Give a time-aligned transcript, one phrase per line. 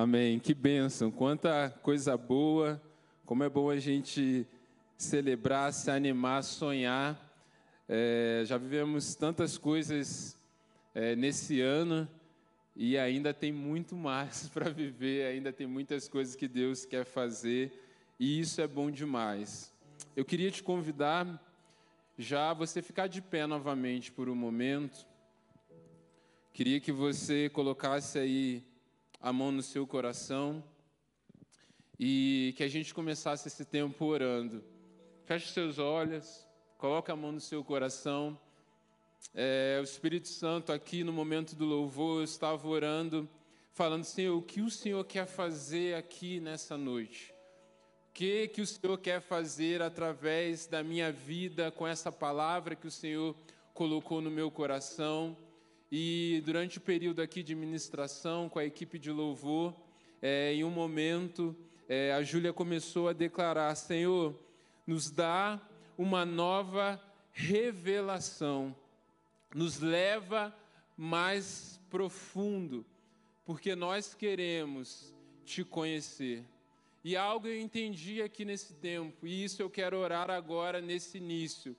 [0.00, 0.38] Amém.
[0.38, 1.10] Que bênção.
[1.10, 2.80] Quanta coisa boa.
[3.26, 4.46] Como é bom a gente
[4.96, 7.20] celebrar, se animar, sonhar.
[7.88, 10.38] É, já vivemos tantas coisas
[10.94, 12.08] é, nesse ano
[12.76, 17.72] e ainda tem muito mais para viver, ainda tem muitas coisas que Deus quer fazer
[18.20, 19.74] e isso é bom demais.
[20.14, 21.26] Eu queria te convidar
[22.16, 25.04] já você ficar de pé novamente por um momento.
[26.52, 28.67] Queria que você colocasse aí
[29.20, 30.62] a mão no seu coração
[31.98, 34.62] e que a gente começasse esse tempo orando.
[35.24, 38.38] Feche seus olhos, coloque a mão no seu coração.
[39.34, 43.28] É, o Espírito Santo aqui no momento do louvor, eu estava orando,
[43.72, 47.34] falando, Senhor, o que o Senhor quer fazer aqui nessa noite?
[48.10, 52.86] O que, que o Senhor quer fazer através da minha vida com essa palavra que
[52.86, 53.36] o Senhor
[53.74, 55.36] colocou no meu coração?
[55.90, 59.74] E durante o período aqui de ministração com a equipe de louvor,
[60.20, 61.56] é, em um momento,
[61.88, 64.38] é, a Júlia começou a declarar: Senhor,
[64.86, 65.60] nos dá
[65.96, 67.00] uma nova
[67.32, 68.76] revelação,
[69.54, 70.54] nos leva
[70.96, 72.84] mais profundo,
[73.46, 75.14] porque nós queremos
[75.44, 76.44] te conhecer.
[77.02, 81.74] E algo eu entendi aqui nesse tempo, e isso eu quero orar agora nesse início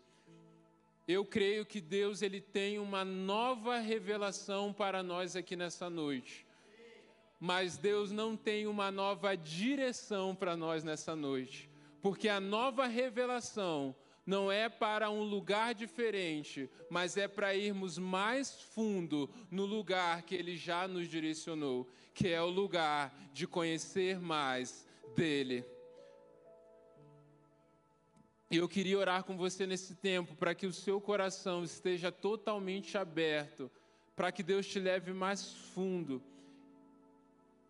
[1.11, 6.45] eu creio que Deus ele tem uma nova revelação para nós aqui nessa noite.
[7.39, 11.67] Mas Deus não tem uma nova direção para nós nessa noite,
[11.99, 18.61] porque a nova revelação não é para um lugar diferente, mas é para irmos mais
[18.61, 24.85] fundo no lugar que Ele já nos direcionou, que é o lugar de conhecer mais
[25.15, 25.65] dele.
[28.51, 32.97] E eu queria orar com você nesse tempo para que o seu coração esteja totalmente
[32.97, 33.69] aberto,
[34.15, 36.19] para que Deus te leve mais fundo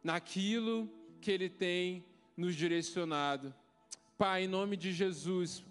[0.02, 2.06] naquilo que Ele tem
[2.36, 3.54] nos direcionado.
[4.18, 5.66] Pai, em nome de Jesus,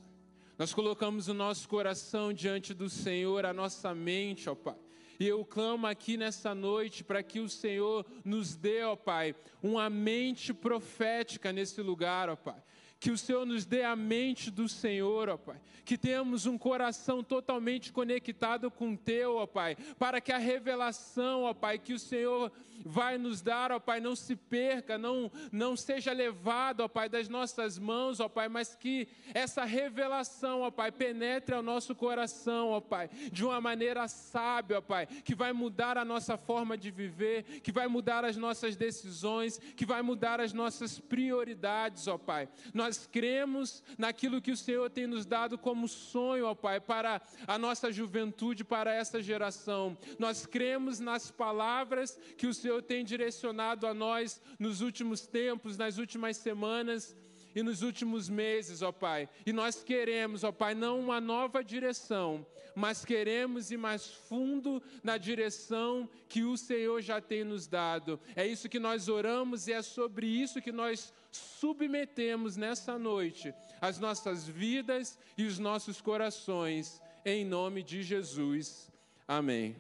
[0.59, 4.77] nós colocamos o nosso coração diante do Senhor, a nossa mente, ó Pai.
[5.19, 9.89] E eu clamo aqui nessa noite para que o Senhor nos dê, ó Pai, uma
[9.89, 12.63] mente profética nesse lugar, ó Pai
[13.01, 15.61] que o Senhor nos dê a mente do Senhor, ó Pai.
[15.85, 19.77] Que tenhamos um coração totalmente conectado com o Teu, ó Pai.
[19.99, 22.53] Para que a revelação, ó Pai, que o Senhor
[22.85, 27.29] vai nos dar, ó Pai, não se perca, não, não seja levado, ó Pai, das
[27.29, 28.49] nossas mãos, ó Pai.
[28.49, 33.09] Mas que essa revelação, ó Pai, penetre ao nosso coração, ó Pai.
[33.31, 35.07] De uma maneira sábia, ó Pai.
[35.07, 39.87] Que vai mudar a nossa forma de viver, que vai mudar as nossas decisões, que
[39.87, 42.49] vai mudar as nossas prioridades, ó Pai.
[42.75, 47.21] Nós nós cremos naquilo que o Senhor tem nos dado como sonho, ó Pai, para
[47.47, 49.97] a nossa juventude, para essa geração.
[50.19, 55.99] Nós cremos nas palavras que o Senhor tem direcionado a nós nos últimos tempos, nas
[55.99, 57.15] últimas semanas
[57.55, 59.29] e nos últimos meses, ó Pai.
[59.45, 65.17] E nós queremos, ó Pai, não uma nova direção, mas queremos ir mais fundo na
[65.17, 68.21] direção que o Senhor já tem nos dado.
[68.37, 73.99] É isso que nós oramos e é sobre isso que nós submetemos nessa noite as
[73.99, 78.91] nossas vidas e os nossos corações, em nome de Jesus.
[79.27, 79.77] Amém.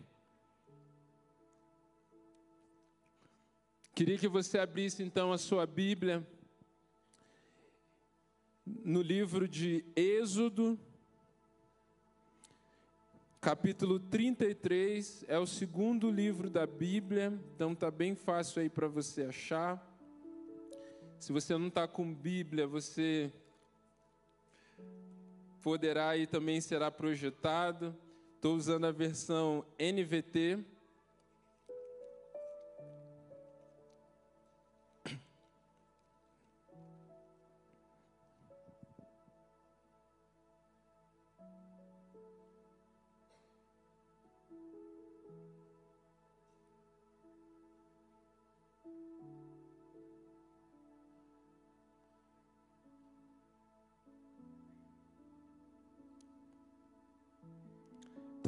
[3.94, 6.24] Queria que você abrisse então a sua Bíblia
[8.84, 10.78] no livro de Êxodo,
[13.40, 19.22] capítulo 33, é o segundo livro da Bíblia, então tá bem fácil aí para você
[19.22, 19.84] achar.
[21.18, 23.32] Se você não está com Bíblia, você
[25.62, 27.96] poderá e também será projetado.
[28.36, 30.64] Estou usando a versão NVT.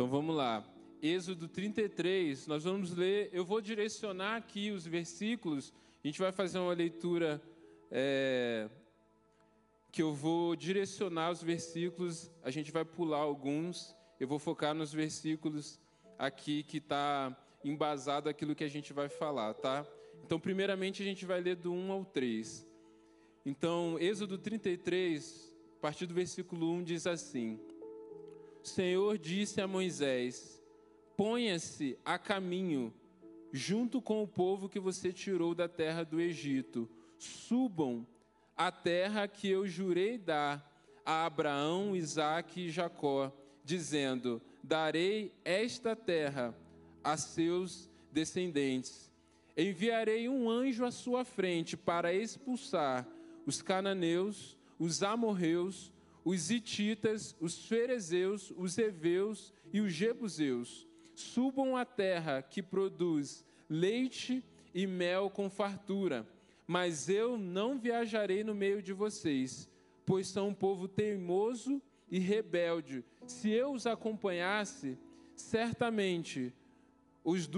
[0.01, 0.65] Então vamos lá.
[1.03, 3.29] Êxodo 33, nós vamos ler.
[3.35, 5.75] Eu vou direcionar aqui os versículos.
[6.03, 7.39] A gente vai fazer uma leitura
[7.91, 8.71] é,
[9.93, 12.31] que eu vou direcionar os versículos.
[12.43, 13.95] A gente vai pular alguns.
[14.19, 15.79] Eu vou focar nos versículos
[16.19, 19.85] aqui que está embasado aquilo que a gente vai falar, tá?
[20.25, 22.67] Então, primeiramente, a gente vai ler do 1 ao 3.
[23.45, 27.61] Então, Êxodo 33, a partir do versículo 1, diz assim.
[28.63, 30.63] O Senhor disse a Moisés:
[31.17, 32.93] Ponha-se a caminho
[33.53, 36.89] junto com o povo que você tirou da terra do Egito.
[37.19, 38.07] Subam
[38.57, 40.71] à terra que eu jurei dar
[41.05, 43.33] a Abraão, Isaque e Jacó,
[43.65, 46.55] dizendo: Darei esta terra
[47.03, 49.11] a seus descendentes.
[49.57, 53.07] Enviarei um anjo à sua frente para expulsar
[53.47, 55.93] os cananeus, os amorreus,
[56.25, 60.87] os ititas, os ferezeus, os heveus e os jebuseus.
[61.15, 64.45] Subam à terra que produz leite
[64.75, 66.27] e mel com fartura,
[66.67, 69.69] mas eu não viajarei no meio de vocês,
[70.07, 71.81] pois são um povo teimoso
[72.11, 73.05] e rebelde.
[73.27, 74.99] Se eu os acompanhasse,
[75.35, 76.53] certamente
[77.25, 77.49] os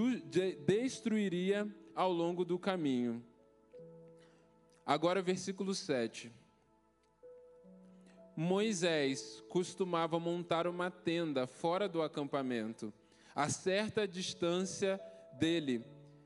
[0.67, 3.23] destruiria ao longo do caminho.
[4.85, 6.33] Agora, versículo 7.
[8.37, 12.93] Moisés costumava montar uma tenda fora do acampamento,
[13.35, 15.01] a certa distância
[15.35, 15.85] dele,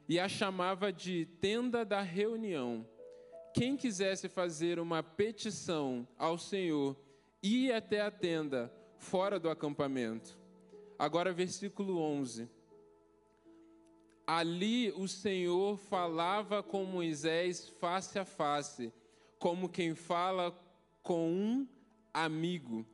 [0.08, 2.86] e a chamava de tenda da reunião.
[3.52, 6.96] Quem quisesse fazer uma petição ao Senhor,
[7.42, 10.38] ia até a tenda, fora do acampamento.
[10.98, 12.48] Agora, versículo 11.
[14.26, 18.92] Ali o Senhor falava com Moisés face a face,
[19.38, 20.52] como quem fala
[21.02, 21.68] com um
[22.24, 22.86] amigo.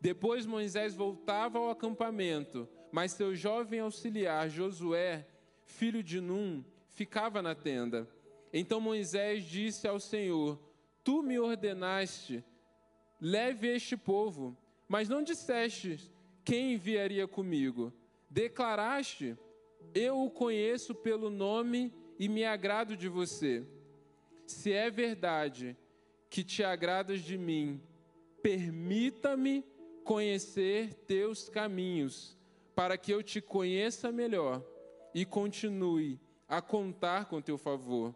[0.00, 5.26] Depois Moisés voltava ao acampamento, mas seu jovem auxiliar Josué,
[5.64, 8.08] filho de Num, ficava na tenda.
[8.52, 10.60] Então Moisés disse ao Senhor:
[11.02, 12.44] Tu me ordenaste,
[13.20, 14.56] leve este povo,
[14.88, 16.10] mas não disseste
[16.44, 17.92] quem enviaria comigo.
[18.30, 19.36] Declaraste:
[19.92, 23.66] eu o conheço pelo nome e me agrado de você.
[24.46, 25.76] Se é verdade
[26.30, 27.80] que te agradas de mim,
[28.44, 29.64] permita-me
[30.04, 32.36] conhecer teus caminhos,
[32.74, 34.62] para que eu te conheça melhor
[35.14, 38.14] e continue a contar com teu favor.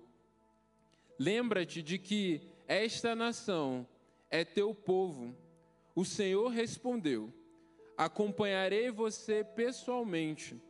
[1.19, 3.89] Lembra-te de que esta nação
[4.31, 5.35] é teu povo.
[5.95, 7.33] O Senhor respondeu:
[7.97, 10.61] Acompanharei você pessoalmente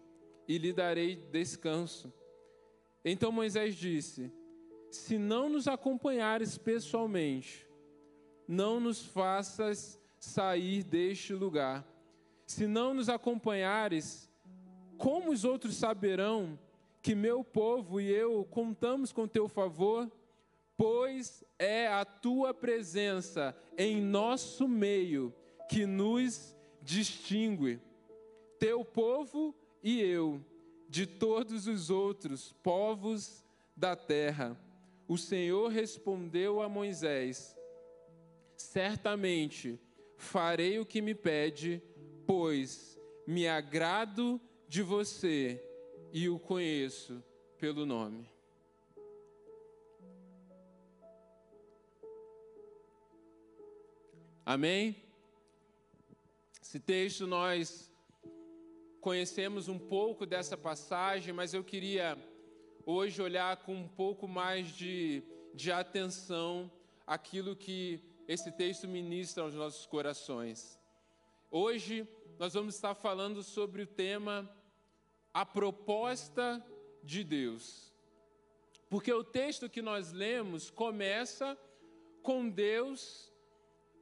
[0.46, 2.12] e lhe darei descanso.
[3.04, 4.30] Então Moisés disse:
[4.88, 7.67] Se não nos acompanhares pessoalmente,
[8.48, 11.86] não nos faças sair deste lugar.
[12.46, 14.28] Se não nos acompanhares,
[14.96, 16.58] como os outros saberão
[17.02, 20.10] que meu povo e eu contamos com teu favor?
[20.76, 25.34] Pois é a tua presença em nosso meio
[25.68, 27.80] que nos distingue.
[28.58, 30.42] Teu povo e eu
[30.88, 33.44] de todos os outros povos
[33.76, 34.58] da terra.
[35.06, 37.57] O Senhor respondeu a Moisés:
[38.58, 39.80] Certamente
[40.16, 41.80] farei o que me pede,
[42.26, 45.62] pois me agrado de você
[46.12, 47.22] e o conheço
[47.56, 48.28] pelo nome.
[54.44, 54.96] Amém?
[56.60, 57.92] Esse texto nós
[59.00, 62.18] conhecemos um pouco dessa passagem, mas eu queria
[62.84, 65.22] hoje olhar com um pouco mais de,
[65.54, 66.70] de atenção
[67.06, 70.78] aquilo que esse texto ministra aos nossos corações.
[71.50, 72.06] Hoje
[72.38, 74.48] nós vamos estar falando sobre o tema
[75.32, 76.62] A Proposta
[77.02, 77.90] de Deus.
[78.90, 81.58] Porque o texto que nós lemos começa
[82.22, 83.32] com Deus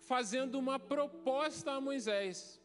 [0.00, 2.60] fazendo uma proposta a Moisés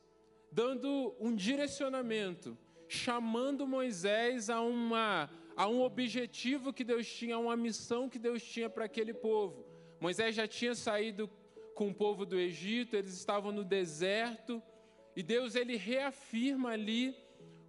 [0.52, 7.56] dando um direcionamento, chamando Moisés a, uma, a um objetivo que Deus tinha, a uma
[7.56, 9.66] missão que Deus tinha para aquele povo.
[10.00, 11.30] Moisés já tinha saído
[11.76, 14.62] com o povo do Egito, eles estavam no deserto,
[15.16, 17.16] e Deus ele reafirma ali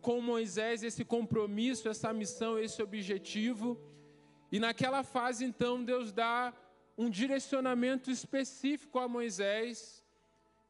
[0.00, 3.80] com Moisés esse compromisso, essa missão, esse objetivo.
[4.50, 6.52] E naquela fase, então, Deus dá
[6.97, 10.02] um direcionamento específico a Moisés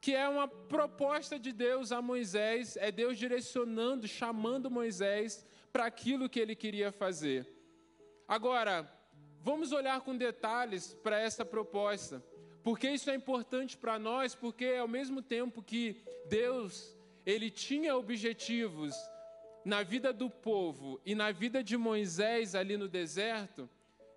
[0.02, 6.28] que é uma proposta de Deus a Moisés, é Deus direcionando, chamando Moisés para aquilo
[6.28, 7.48] que ele queria fazer.
[8.26, 8.92] Agora,
[9.40, 12.20] vamos olhar com detalhes para essa proposta,
[12.62, 15.96] porque isso é importante para nós, porque ao mesmo tempo que
[16.28, 18.94] Deus, ele tinha objetivos
[19.64, 23.68] na vida do povo e na vida de Moisés ali no deserto,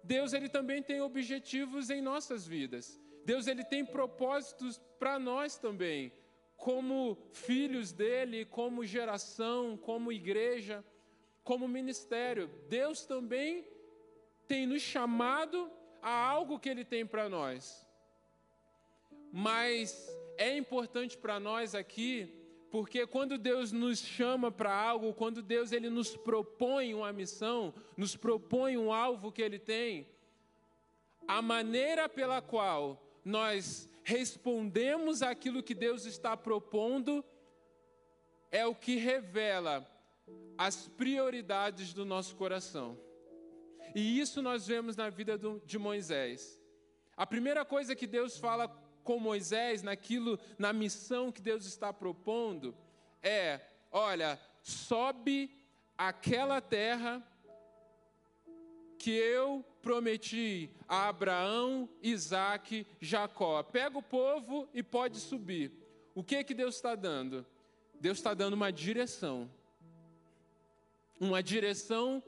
[0.04, 3.00] Deus ele também tem objetivos em nossas vidas.
[3.26, 6.12] Deus ele tem propósitos para nós também,
[6.56, 10.86] como filhos dele, como geração, como igreja,
[11.44, 12.48] como ministério.
[12.70, 13.68] Deus também
[14.48, 15.72] tem nos chamado
[16.02, 17.85] a algo que ele tem para nós.
[19.38, 22.34] Mas é importante para nós aqui,
[22.72, 28.18] Porque quando Deus nos chama para algo, quando Deus ele nos propõe uma missão, nos
[28.18, 30.06] propõe um alvo que ele tem,
[31.26, 37.24] a maneira pela qual nós respondemos àquilo que Deus está propondo
[38.52, 39.90] é o que revela
[40.58, 43.00] as prioridades do nosso coração.
[43.96, 46.60] E isso nós vemos na vida de Moisés.
[47.16, 48.68] A primeira coisa que Deus fala
[49.06, 52.76] com Moisés, naquilo, na missão que Deus está propondo,
[53.24, 55.50] é: olha, sobe
[55.98, 57.24] aquela terra
[58.98, 63.62] que eu prometi a Abraão, Isaac, Jacó.
[63.62, 65.72] Pega o povo e pode subir.
[66.16, 67.46] O que que Deus está dando?
[68.02, 69.50] Deus está dando uma direção.
[71.20, 72.24] Uma direção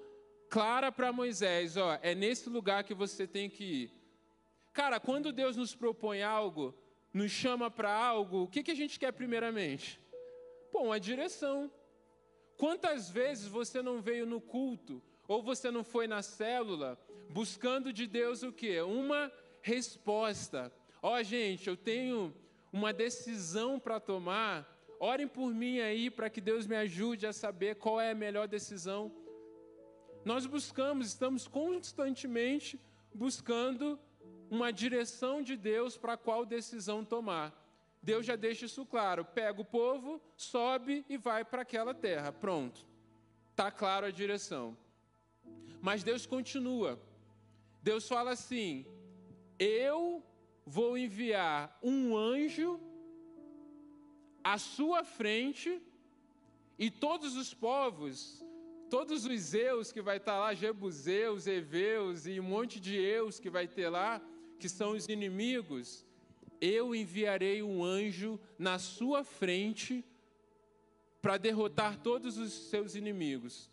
[0.50, 3.97] clara para Moisés, ó, é nesse lugar que você tem que ir.
[4.78, 6.72] Cara, quando Deus nos propõe algo,
[7.12, 10.00] nos chama para algo, o que, que a gente quer primeiramente?
[10.72, 11.72] Pô, uma direção.
[12.56, 16.96] Quantas vezes você não veio no culto, ou você não foi na célula,
[17.32, 18.80] buscando de Deus o quê?
[18.82, 19.32] Uma
[19.64, 20.72] resposta.
[21.02, 22.32] Ó, gente, eu tenho
[22.72, 24.72] uma decisão para tomar.
[25.00, 28.48] Orem por mim aí para que Deus me ajude a saber qual é a melhor
[28.48, 29.12] decisão.
[30.24, 32.80] Nós buscamos, estamos constantemente
[33.12, 34.00] buscando
[34.50, 37.54] uma direção de Deus para qual decisão tomar.
[38.02, 39.26] Deus já deixa isso claro.
[39.26, 42.32] Pega o povo, sobe e vai para aquela terra.
[42.32, 42.86] Pronto.
[43.52, 44.78] Está claro a direção.
[45.82, 47.00] Mas Deus continua.
[47.82, 48.86] Deus fala assim:
[49.60, 50.24] Eu
[50.66, 52.80] vou enviar um anjo
[54.44, 55.82] à sua frente
[56.80, 58.44] e todos os povos,
[58.90, 63.50] todos os Zeus que vai estar lá, Jebuseus, Eveus e um monte de Eus que
[63.50, 64.22] vai ter lá,
[64.60, 66.06] que são os inimigos,
[66.60, 70.04] eu enviarei um anjo na sua frente
[71.22, 73.70] para derrotar todos os seus inimigos.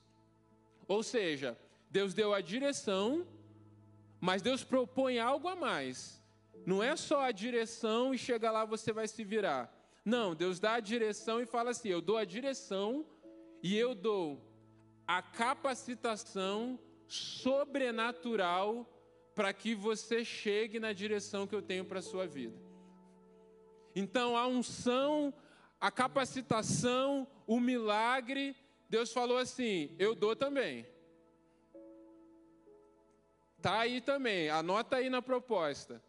[0.87, 1.59] Ou seja,
[1.91, 3.27] Deus deu a direção,
[4.21, 6.23] mas Deus propõe algo a mais.
[6.67, 9.73] Não é só a direção e chega lá você vai se virar.
[10.05, 13.07] Não, Deus dá a direção e fala assim: eu dou a direção
[13.63, 14.43] e eu dou
[15.07, 18.91] a capacitação sobrenatural
[19.35, 22.57] para que você chegue na direção que eu tenho para a sua vida.
[23.95, 25.35] Então, a unção,
[25.81, 28.57] a capacitação, o milagre,
[28.89, 30.87] Deus falou assim: eu dou também.
[33.57, 36.03] Está aí também, anota aí na proposta.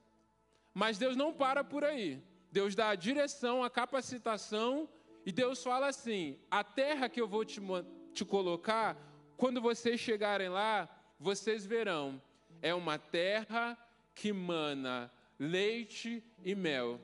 [0.73, 2.21] Mas Deus não para por aí.
[2.51, 4.89] Deus dá a direção, a capacitação,
[5.25, 7.59] e Deus fala assim: a terra que eu vou te,
[8.13, 8.97] te colocar,
[9.35, 10.87] quando vocês chegarem lá,
[11.19, 12.21] vocês verão
[12.61, 13.77] é uma terra
[14.13, 16.99] que mana leite e mel.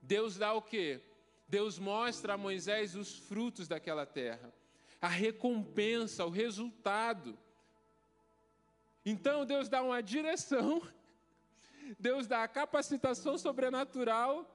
[0.00, 1.00] Deus dá o quê?
[1.48, 4.52] Deus mostra a Moisés os frutos daquela terra,
[5.00, 7.38] a recompensa, o resultado.
[9.04, 10.82] Então Deus dá uma direção,
[11.98, 14.48] Deus dá a capacitação sobrenatural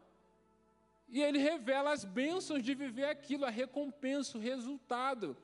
[1.08, 5.38] e Ele revela as bênçãos de viver aquilo, a recompensa, o resultado.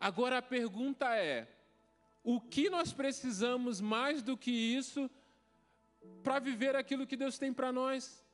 [0.00, 1.46] Agora a pergunta é:
[2.24, 5.10] o que nós precisamos mais do que isso
[6.22, 8.24] para viver aquilo que Deus tem para nós?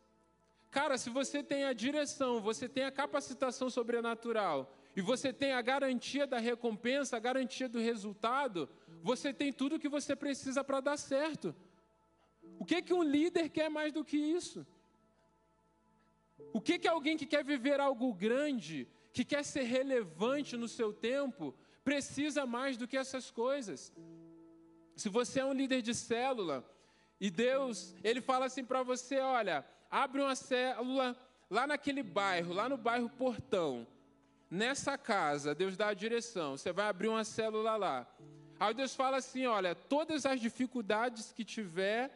[0.71, 5.63] Cara, se você tem a direção, você tem a capacitação sobrenatural e você tem a
[5.63, 8.69] garantia da recompensa, a garantia do resultado,
[9.03, 11.55] você tem tudo o que você precisa para dar certo.
[12.59, 14.67] O que que um líder quer mais do que isso?
[16.53, 20.93] O que que alguém que quer viver algo grande, que quer ser relevante no seu
[20.93, 21.55] tempo,
[21.89, 23.91] precisa mais do que essas coisas.
[24.95, 26.63] Se você é um líder de célula
[27.19, 31.17] e Deus, ele fala assim para você, olha, abre uma célula
[31.49, 33.87] lá naquele bairro, lá no bairro Portão.
[34.51, 38.07] Nessa casa, Deus dá a direção, você vai abrir uma célula lá.
[38.61, 42.11] Aí Deus fala assim, olha, todas as dificuldades que tiver,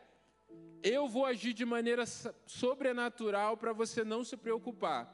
[0.83, 2.05] eu vou agir de maneira
[2.45, 5.11] sobrenatural para você não se preocupar.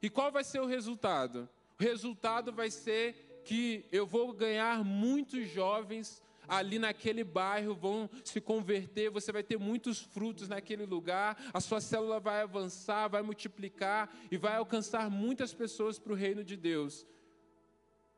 [0.00, 1.46] E qual vai ser o resultado?
[1.78, 8.40] O resultado vai ser que eu vou ganhar muitos jovens ali naquele bairro vão se
[8.40, 14.14] converter, você vai ter muitos frutos naquele lugar, a sua célula vai avançar, vai multiplicar
[14.30, 17.06] e vai alcançar muitas pessoas para o reino de Deus.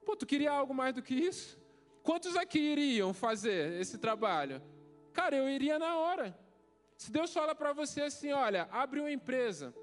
[0.05, 1.59] Pô, tu queria algo mais do que isso?
[2.03, 4.63] Quantos aqui iriam fazer esse trabalho?
[5.13, 6.39] Cara, eu iria na hora.
[6.97, 9.75] Se Deus fala para você assim, olha, abre uma empresa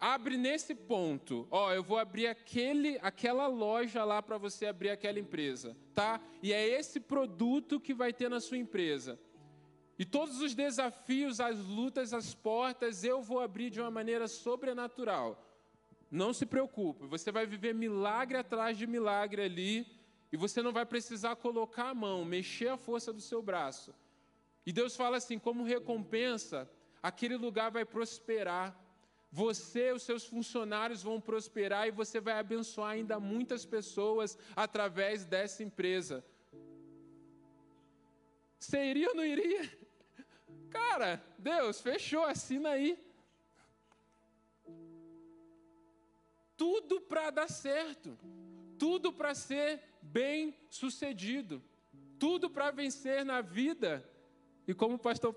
[0.00, 1.46] abre nesse ponto.
[1.50, 6.20] Ó, eu vou abrir aquele, aquela loja lá para você abrir aquela empresa, tá?
[6.42, 9.18] E é esse produto que vai ter na sua empresa.
[9.98, 15.42] E todos os desafios, as lutas, as portas, eu vou abrir de uma maneira sobrenatural.
[16.10, 19.86] Não se preocupe, você vai viver milagre atrás de milagre ali,
[20.30, 23.94] e você não vai precisar colocar a mão, mexer a força do seu braço.
[24.64, 26.70] E Deus fala assim: como recompensa,
[27.02, 28.76] aquele lugar vai prosperar.
[29.36, 35.62] Você, os seus funcionários vão prosperar e você vai abençoar ainda muitas pessoas através dessa
[35.62, 36.24] empresa.
[38.58, 39.70] Você iria ou não iria?
[40.70, 42.98] Cara, Deus, fechou, assina aí.
[46.56, 48.18] Tudo para dar certo,
[48.78, 51.62] tudo para ser bem sucedido,
[52.18, 54.02] tudo para vencer na vida.
[54.66, 55.34] E como o pastor,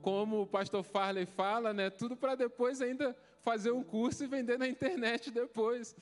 [0.00, 4.58] como o pastor Farley fala, né, tudo para depois ainda fazer um curso e vender
[4.58, 5.94] na internet depois.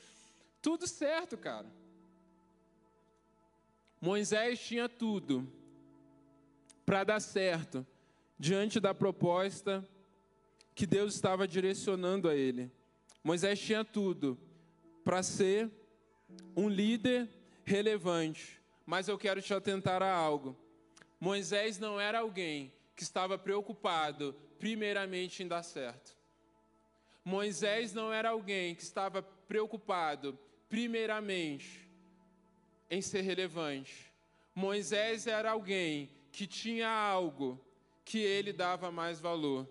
[0.61, 1.67] Tudo certo, cara.
[3.99, 5.51] Moisés tinha tudo
[6.85, 7.85] para dar certo
[8.37, 9.87] diante da proposta
[10.73, 12.71] que Deus estava direcionando a ele.
[13.23, 14.37] Moisés tinha tudo
[15.03, 15.69] para ser
[16.55, 17.29] um líder
[17.63, 20.57] relevante, mas eu quero te atentar a algo.
[21.19, 26.20] Moisés não era alguém que estava preocupado, primeiramente, em dar certo.
[27.23, 30.37] Moisés não era alguém que estava preocupado,
[30.67, 31.87] primeiramente,
[32.89, 34.11] em ser relevante.
[34.55, 37.59] Moisés era alguém que tinha algo
[38.03, 39.67] que ele dava mais valor.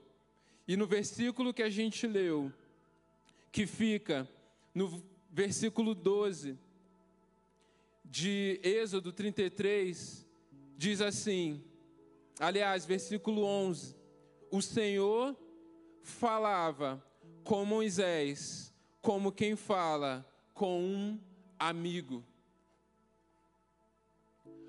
[0.67, 2.53] E no versículo que a gente leu,
[3.51, 4.29] que fica
[4.75, 6.57] no versículo 12
[8.05, 10.27] de Êxodo 33,
[10.77, 11.65] diz assim:
[12.39, 13.97] aliás, versículo 11:
[14.51, 15.37] O Senhor
[16.03, 17.05] falava
[17.51, 21.21] com Moisés, como quem fala com um
[21.59, 22.25] amigo.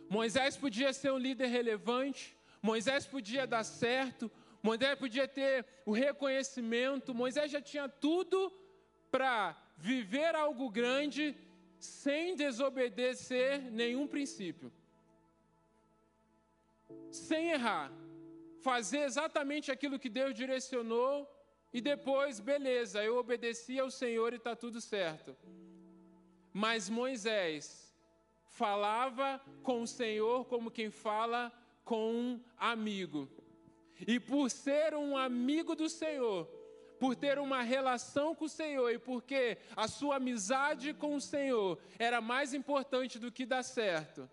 [0.09, 4.31] Moisés podia ser um líder relevante, Moisés podia dar certo,
[4.63, 8.51] Moisés podia ter o reconhecimento, Moisés já tinha tudo
[9.11, 11.37] para viver algo grande
[11.77, 14.73] sem desobedecer nenhum princípio.
[17.11, 17.91] Sem errar.
[18.63, 21.29] Fazer exatamente aquilo que Deus direcionou
[21.73, 25.35] e depois, beleza, eu obedeci ao Senhor e está tudo certo.
[26.51, 27.95] Mas Moisés
[28.45, 31.51] falava com o Senhor como quem fala
[31.85, 33.29] com um amigo.
[34.05, 36.45] E por ser um amigo do Senhor,
[36.99, 41.79] por ter uma relação com o Senhor e porque a sua amizade com o Senhor
[41.97, 44.29] era mais importante do que dar certo,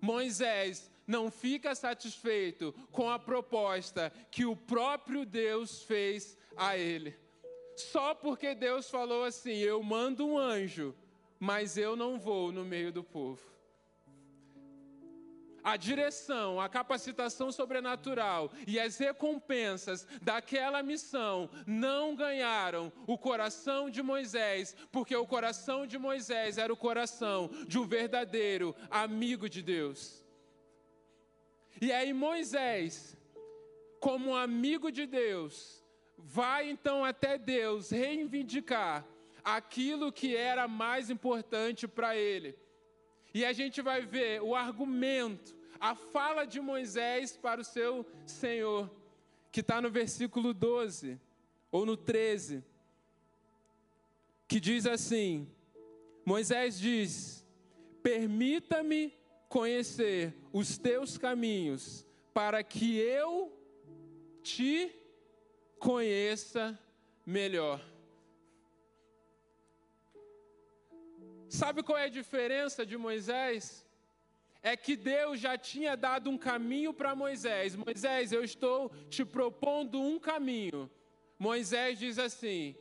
[0.00, 7.16] Moisés não fica satisfeito com a proposta que o próprio Deus fez a ele.
[7.76, 10.94] Só porque Deus falou assim: Eu mando um anjo
[11.44, 13.42] mas eu não vou no meio do povo.
[15.62, 24.02] A direção, a capacitação sobrenatural e as recompensas daquela missão não ganharam o coração de
[24.02, 30.23] Moisés, porque o coração de Moisés era o coração de um verdadeiro amigo de Deus.
[31.80, 33.16] E aí Moisés,
[34.00, 35.84] como amigo de Deus,
[36.16, 39.06] vai então até Deus reivindicar
[39.42, 42.56] aquilo que era mais importante para ele.
[43.32, 48.90] E a gente vai ver o argumento, a fala de Moisés para o seu Senhor,
[49.50, 51.20] que está no versículo 12
[51.70, 52.64] ou no 13,
[54.46, 55.48] que diz assim:
[56.24, 57.44] Moisés diz:
[58.02, 59.12] Permita-me
[59.54, 63.56] conhecer os teus caminhos, para que eu
[64.42, 64.92] te
[65.78, 66.76] conheça
[67.24, 67.80] melhor.
[71.48, 73.86] Sabe qual é a diferença de Moisés?
[74.60, 77.76] É que Deus já tinha dado um caminho para Moisés.
[77.76, 80.90] Moisés, eu estou te propondo um caminho.
[81.38, 82.74] Moisés diz assim: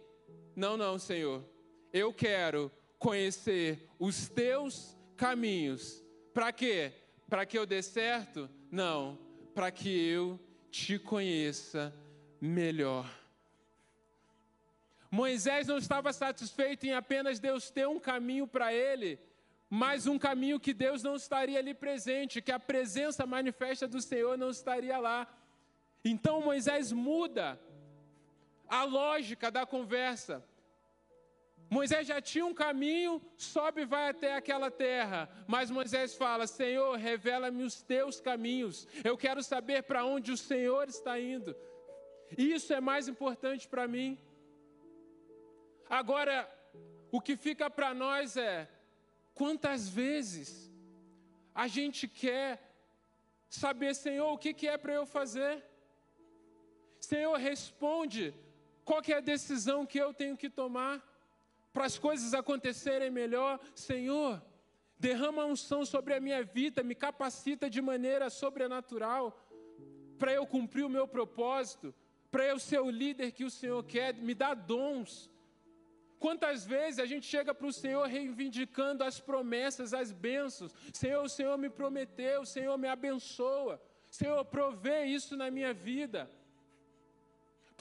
[0.56, 1.48] Não, não, Senhor.
[1.92, 6.03] Eu quero conhecer os teus caminhos.
[6.34, 6.92] Para quê?
[7.30, 8.50] Para que eu dê certo?
[8.72, 9.18] Não,
[9.54, 10.40] para que eu
[10.72, 11.94] te conheça
[12.42, 13.10] melhor.
[15.10, 19.20] Moisés não estava satisfeito em apenas Deus ter um caminho para ele,
[19.70, 24.36] mas um caminho que Deus não estaria ali presente, que a presença manifesta do Senhor
[24.36, 25.28] não estaria lá.
[26.04, 27.60] Então Moisés muda
[28.68, 30.44] a lógica da conversa.
[31.74, 35.20] Moisés já tinha um caminho, sobe e vai até aquela terra.
[35.48, 38.88] Mas Moisés fala: Senhor, revela-me os teus caminhos.
[39.04, 41.56] Eu quero saber para onde o Senhor está indo.
[42.38, 44.20] Isso é mais importante para mim.
[45.90, 46.36] Agora,
[47.12, 48.70] o que fica para nós é:
[49.34, 50.72] quantas vezes
[51.56, 52.50] a gente quer
[53.50, 55.64] saber, Senhor, o que, que é para eu fazer.
[57.00, 58.34] Senhor, responde
[58.86, 60.96] qual é a decisão que eu tenho que tomar
[61.74, 63.60] para as coisas acontecerem melhor.
[63.74, 64.42] Senhor,
[64.98, 69.38] derrama unção sobre a minha vida, me capacita de maneira sobrenatural
[70.18, 71.94] para eu cumprir o meu propósito,
[72.32, 75.30] para eu ser o líder que o Senhor quer, me dá dons.
[76.18, 80.74] Quantas vezes a gente chega para o Senhor reivindicando as promessas, as bênçãos.
[80.94, 83.82] Senhor, o Senhor me prometeu, o Senhor me abençoa.
[84.10, 86.32] Senhor, provê isso na minha vida.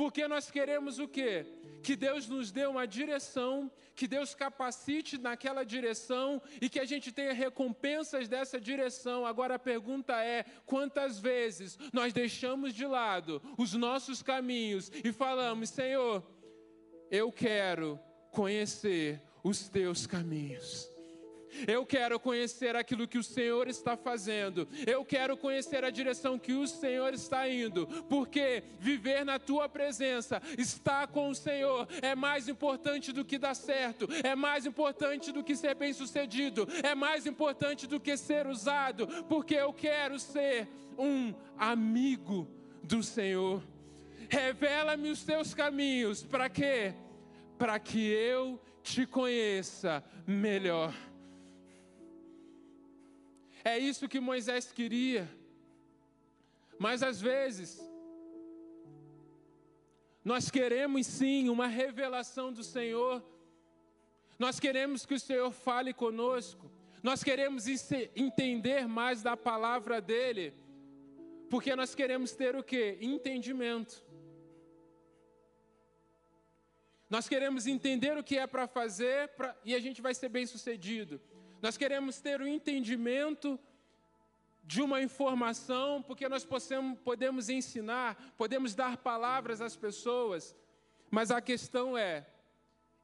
[0.02, 1.46] Porque nós queremos o quê?
[1.80, 7.12] Que Deus nos dê uma direção, que Deus capacite naquela direção e que a gente
[7.12, 9.24] tenha recompensas dessa direção.
[9.24, 15.70] Agora a pergunta é: quantas vezes nós deixamos de lado os nossos caminhos e falamos,
[15.70, 16.20] Senhor,
[17.08, 17.96] eu quero
[18.32, 20.91] conhecer os teus caminhos.
[21.66, 24.68] Eu quero conhecer aquilo que o Senhor está fazendo.
[24.86, 27.86] Eu quero conhecer a direção que o Senhor está indo.
[28.08, 33.54] Porque viver na tua presença, estar com o Senhor, é mais importante do que dar
[33.54, 39.06] certo, é mais importante do que ser bem-sucedido, é mais importante do que ser usado.
[39.28, 42.48] Porque eu quero ser um amigo
[42.82, 43.62] do Senhor.
[44.28, 46.22] Revela-me os teus caminhos.
[46.22, 46.94] Para quê?
[47.58, 50.94] Para que eu te conheça melhor.
[53.64, 55.28] É isso que Moisés queria.
[56.78, 57.80] Mas às vezes,
[60.24, 63.22] nós queremos sim uma revelação do Senhor.
[64.38, 66.70] Nós queremos que o Senhor fale conosco.
[67.02, 67.66] Nós queremos
[68.14, 70.54] entender mais da palavra dele.
[71.50, 72.98] Porque nós queremos ter o que?
[73.00, 74.04] Entendimento.
[77.10, 80.46] Nós queremos entender o que é para fazer pra, e a gente vai ser bem
[80.46, 81.20] sucedido.
[81.62, 83.58] Nós queremos ter o um entendimento
[84.64, 90.56] de uma informação, porque nós possamos, podemos ensinar, podemos dar palavras às pessoas,
[91.08, 92.26] mas a questão é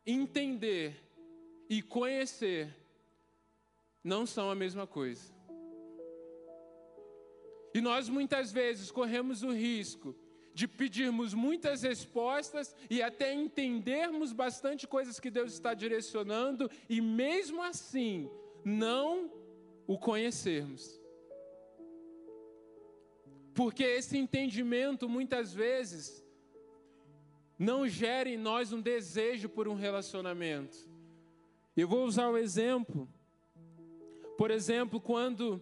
[0.05, 1.01] entender
[1.71, 2.75] e conhecer
[4.03, 5.33] não são a mesma coisa.
[7.73, 10.17] E nós muitas vezes corremos o risco
[10.53, 17.63] de pedirmos muitas respostas e até entendermos bastante coisas que Deus está direcionando, e mesmo
[17.63, 18.29] assim
[18.65, 19.31] não
[19.87, 21.01] o conhecermos.
[23.55, 26.25] Porque esse entendimento muitas vezes
[27.59, 30.77] não gera em nós um desejo por um relacionamento.
[31.77, 33.09] Eu vou usar o exemplo.
[34.37, 35.61] Por exemplo, quando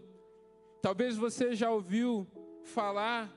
[0.83, 2.27] talvez você já ouviu
[2.65, 3.35] falar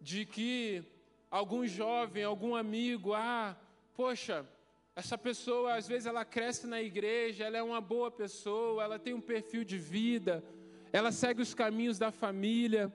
[0.00, 0.82] de que
[1.30, 3.56] algum jovem, algum amigo, ah,
[3.94, 4.46] poxa,
[4.94, 9.14] essa pessoa, às vezes, ela cresce na igreja, ela é uma boa pessoa, ela tem
[9.14, 10.44] um perfil de vida,
[10.92, 12.92] ela segue os caminhos da família.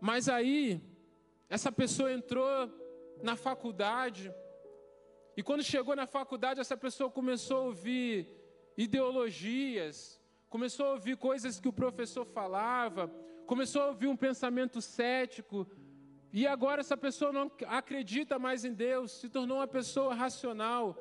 [0.00, 0.80] Mas aí,
[1.48, 2.70] essa pessoa entrou
[3.22, 4.32] na faculdade,
[5.36, 8.28] e quando chegou na faculdade, essa pessoa começou a ouvir
[8.76, 13.08] ideologias, começou a ouvir coisas que o professor falava,
[13.46, 15.66] começou a ouvir um pensamento cético,
[16.32, 20.96] e agora essa pessoa não acredita mais em Deus, se tornou uma pessoa racional.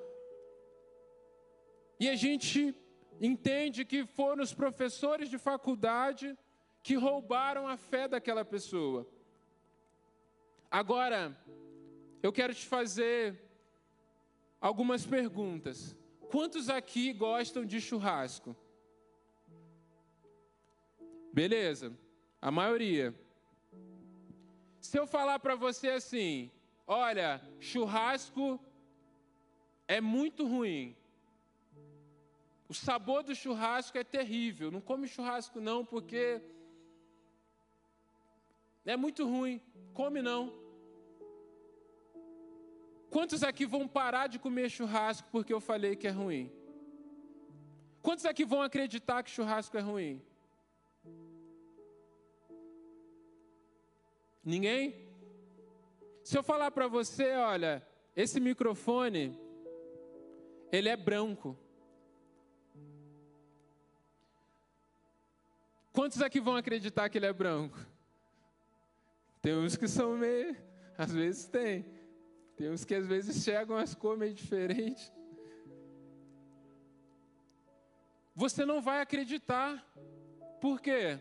[1.99, 2.73] E a gente
[3.19, 6.37] entende que foram os professores de faculdade
[6.81, 9.05] que roubaram a fé daquela pessoa.
[10.69, 11.37] Agora,
[12.21, 13.41] eu quero te fazer
[14.61, 15.95] algumas perguntas.
[16.29, 18.55] Quantos aqui gostam de churrasco?
[21.33, 21.97] Beleza,
[22.41, 23.13] a maioria.
[24.87, 26.49] Se eu falar para você assim,
[26.87, 28.57] olha, churrasco
[29.85, 30.95] é muito ruim.
[32.69, 34.71] O sabor do churrasco é terrível.
[34.71, 36.41] Não come churrasco não, porque
[38.85, 39.61] é muito ruim.
[39.93, 40.53] Come não.
[43.09, 46.49] Quantos aqui vão parar de comer churrasco porque eu falei que é ruim?
[48.01, 50.21] Quantos aqui vão acreditar que churrasco é ruim?
[54.47, 54.95] Ninguém?
[56.23, 59.37] Se eu falar para você, olha, esse microfone,
[60.71, 61.59] ele é branco.
[65.91, 67.77] Quantos aqui vão acreditar que ele é branco?
[69.41, 70.55] Tem uns que são meio,
[70.97, 71.85] às vezes tem.
[72.55, 75.11] Tem uns que às vezes chegam as cores meio diferentes.
[78.33, 79.85] Você não vai acreditar.
[80.61, 81.19] Por quê?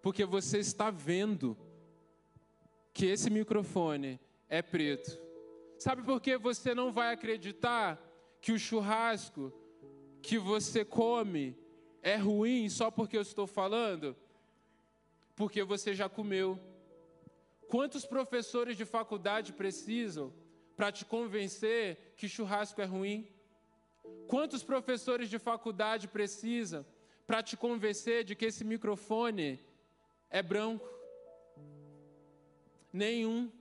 [0.00, 1.65] Porque você está vendo
[2.96, 5.20] que esse microfone é preto.
[5.78, 8.02] Sabe por que você não vai acreditar
[8.40, 9.52] que o churrasco
[10.22, 11.54] que você come
[12.00, 14.16] é ruim só porque eu estou falando?
[15.34, 16.58] Porque você já comeu.
[17.68, 20.32] Quantos professores de faculdade precisam
[20.74, 23.28] para te convencer que churrasco é ruim?
[24.26, 26.82] Quantos professores de faculdade precisam
[27.26, 29.60] para te convencer de que esse microfone
[30.30, 30.95] é branco?
[32.96, 33.52] Nenhum,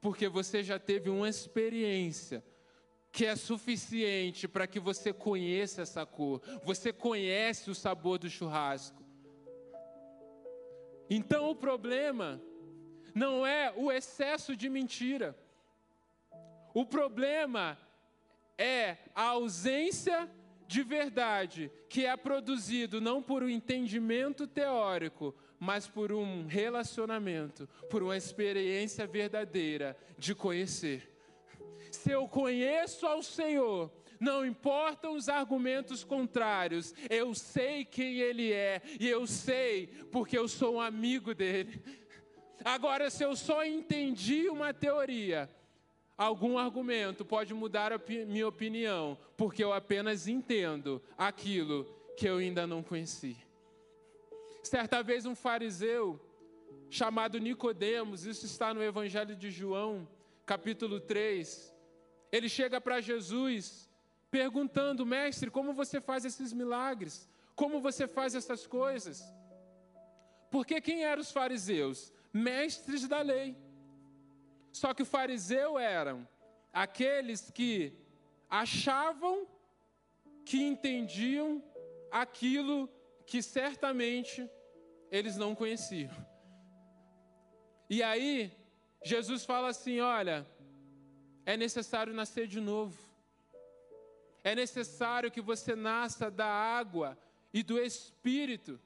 [0.00, 2.44] porque você já teve uma experiência
[3.10, 9.02] que é suficiente para que você conheça essa cor, você conhece o sabor do churrasco.
[11.10, 12.40] Então o problema
[13.12, 15.36] não é o excesso de mentira,
[16.72, 17.76] o problema
[18.56, 20.30] é a ausência
[20.68, 25.34] de verdade, que é produzido não por um entendimento teórico,
[25.64, 31.10] mas por um relacionamento, por uma experiência verdadeira de conhecer.
[31.90, 38.82] Se eu conheço ao Senhor, não importam os argumentos contrários, eu sei quem Ele é,
[39.00, 41.82] e eu sei porque eu sou um amigo dele.
[42.62, 45.48] Agora, se eu só entendi uma teoria,
[46.16, 51.84] algum argumento pode mudar a minha opinião, porque eu apenas entendo aquilo
[52.18, 53.43] que eu ainda não conheci.
[54.64, 56.18] Certa vez um fariseu
[56.88, 60.08] chamado Nicodemos, isso está no Evangelho de João,
[60.46, 61.74] capítulo 3,
[62.32, 63.90] ele chega para Jesus
[64.30, 67.28] perguntando: "Mestre, como você faz esses milagres?
[67.54, 69.22] Como você faz essas coisas?"
[70.50, 72.10] Porque quem eram os fariseus?
[72.32, 73.56] Mestres da lei.
[74.72, 76.26] Só que o fariseu eram
[76.72, 77.92] aqueles que
[78.48, 79.46] achavam
[80.44, 81.62] que entendiam
[82.10, 82.88] aquilo
[83.26, 84.48] que certamente
[85.10, 86.10] eles não conheciam.
[87.88, 88.52] E aí,
[89.02, 90.46] Jesus fala assim: olha,
[91.44, 92.98] é necessário nascer de novo.
[94.42, 97.16] É necessário que você nasça da água
[97.52, 98.78] e do espírito.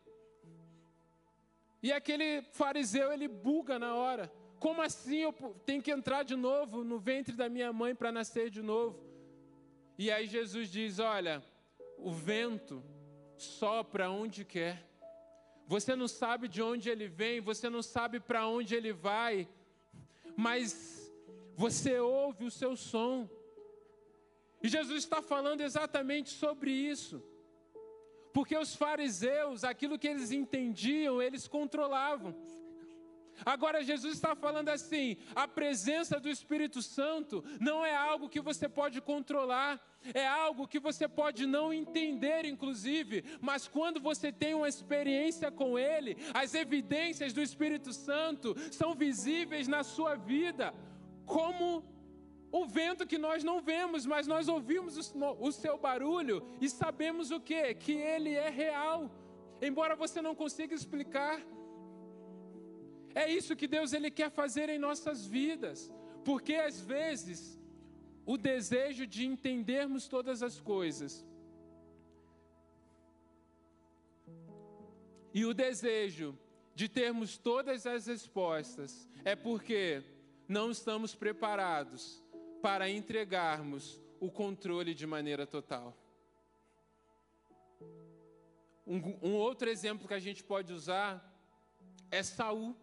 [1.82, 4.32] E aquele fariseu, ele buga na hora.
[4.58, 5.32] Como assim eu
[5.64, 9.00] tenho que entrar de novo no ventre da minha mãe para nascer de novo?
[9.96, 11.42] E aí Jesus diz: Olha,
[11.96, 12.82] o vento
[13.42, 14.86] sopra onde quer.
[15.66, 19.46] Você não sabe de onde ele vem, você não sabe para onde ele vai,
[20.36, 21.12] mas
[21.54, 23.28] você ouve o seu som.
[24.62, 27.22] E Jesus está falando exatamente sobre isso.
[28.32, 32.34] Porque os fariseus, aquilo que eles entendiam, eles controlavam.
[33.44, 38.68] Agora, Jesus está falando assim: a presença do Espírito Santo não é algo que você
[38.68, 39.80] pode controlar,
[40.14, 45.78] é algo que você pode não entender, inclusive, mas quando você tem uma experiência com
[45.78, 50.74] Ele, as evidências do Espírito Santo são visíveis na sua vida,
[51.26, 51.84] como
[52.50, 57.40] o vento que nós não vemos, mas nós ouvimos o, seu barulho e sabemos o
[57.40, 57.74] que?
[57.74, 59.10] Que ele é real,
[59.60, 61.40] embora você não consiga explicar.
[63.14, 65.90] É isso que Deus ele quer fazer em nossas vidas,
[66.24, 67.58] porque às vezes
[68.24, 71.26] o desejo de entendermos todas as coisas
[75.32, 76.38] e o desejo
[76.74, 80.02] de termos todas as respostas é porque
[80.46, 82.22] não estamos preparados
[82.60, 85.96] para entregarmos o controle de maneira total.
[88.86, 91.22] Um, um, outro exemplo que a gente pode usar
[92.10, 92.74] é Saul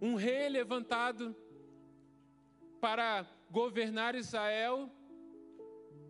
[0.00, 1.34] um rei levantado
[2.80, 4.90] para governar Israel,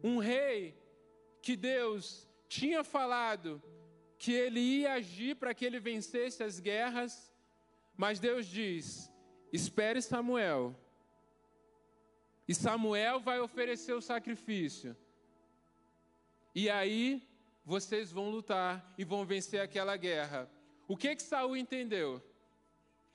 [0.03, 0.77] um rei
[1.41, 3.63] que Deus tinha falado
[4.19, 7.33] que ele ia agir para que ele vencesse as guerras,
[7.97, 9.11] mas Deus diz:
[9.53, 10.75] espere Samuel,
[12.49, 14.97] e Samuel vai oferecer o sacrifício,
[16.55, 17.23] e aí
[17.65, 20.51] vocês vão lutar e vão vencer aquela guerra.
[20.87, 22.23] O que que Saul entendeu?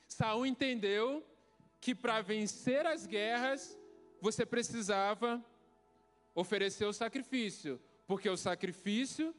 [0.09, 1.25] Saul entendeu
[1.79, 3.79] que para vencer as guerras
[4.19, 5.43] você precisava
[6.35, 9.33] oferecer o sacrifício, porque o sacrifício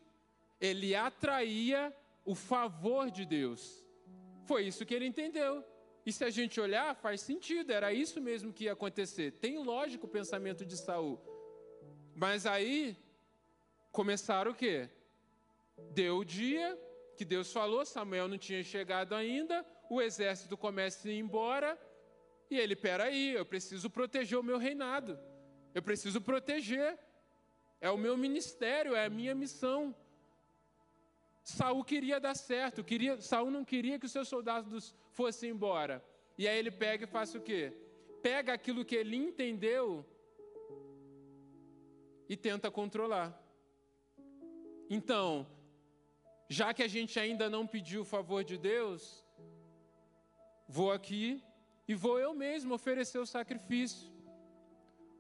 [0.61, 3.85] ele atraía o favor de Deus.
[4.47, 5.65] Foi isso que ele entendeu.
[6.07, 9.33] E se a gente olhar, faz sentido, era isso mesmo que ia acontecer.
[9.33, 11.21] Tem lógico o pensamento de Saul.
[12.15, 12.97] Mas aí
[13.93, 14.89] começaram o quê?
[15.93, 16.79] Deu o dia
[17.17, 21.77] que Deus falou, Samuel não tinha chegado ainda, o exército começa a ir embora,
[22.49, 25.19] e ele, peraí, eu preciso proteger o meu reinado,
[25.75, 26.97] eu preciso proteger,
[27.81, 29.95] é o meu ministério, é a minha missão.
[31.43, 36.05] Saul queria dar certo, queria, Saul não queria que os seus soldados fossem embora.
[36.39, 37.73] E aí ele pega e faz o quê?
[38.23, 40.07] Pega aquilo que ele entendeu
[42.29, 43.37] e tenta controlar.
[44.89, 45.47] Então,
[46.49, 49.25] já que a gente ainda não pediu o favor de Deus,
[50.77, 51.43] vou aqui
[51.89, 54.09] e vou eu mesmo oferecer o sacrifício.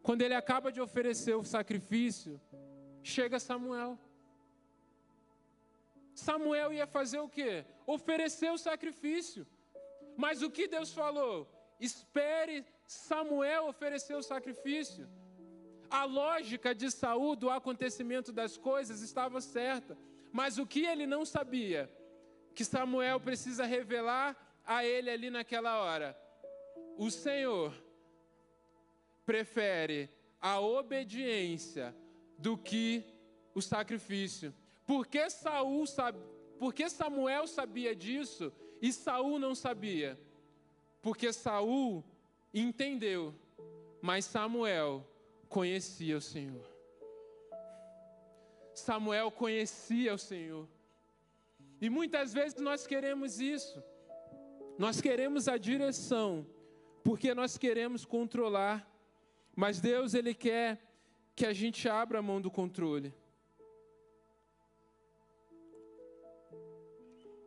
[0.06, 2.40] Quando ele acaba de oferecer o sacrifício,
[3.02, 3.98] chega Samuel.
[6.14, 7.64] Samuel ia fazer o quê?
[7.84, 9.44] Oferecer o sacrifício.
[10.16, 11.36] Mas o que Deus falou?
[11.80, 15.08] Espere Samuel oferecer o sacrifício.
[15.90, 19.98] A lógica de saúde, do acontecimento das coisas estava certa.
[20.32, 21.90] Mas o que ele não sabia?
[22.54, 26.16] Que Samuel precisa revelar a ele ali naquela hora.
[26.96, 27.74] O Senhor
[29.26, 30.09] prefere
[30.40, 31.92] a obediência
[32.38, 33.02] do que
[33.52, 34.54] o sacrifício.
[34.87, 36.20] Porque Saul sabe,
[36.56, 40.16] porque Samuel sabia disso e Saul não sabia?
[41.02, 42.04] Porque Saul
[42.54, 43.35] entendeu,
[44.00, 45.04] mas Samuel
[45.48, 46.64] conhecia o Senhor.
[48.72, 50.68] Samuel conhecia o Senhor.
[51.80, 53.83] E muitas vezes nós queremos isso.
[54.80, 56.46] Nós queremos a direção,
[57.04, 58.76] porque nós queremos controlar.
[59.54, 60.68] Mas Deus, Ele quer
[61.36, 63.12] que a gente abra a mão do controle.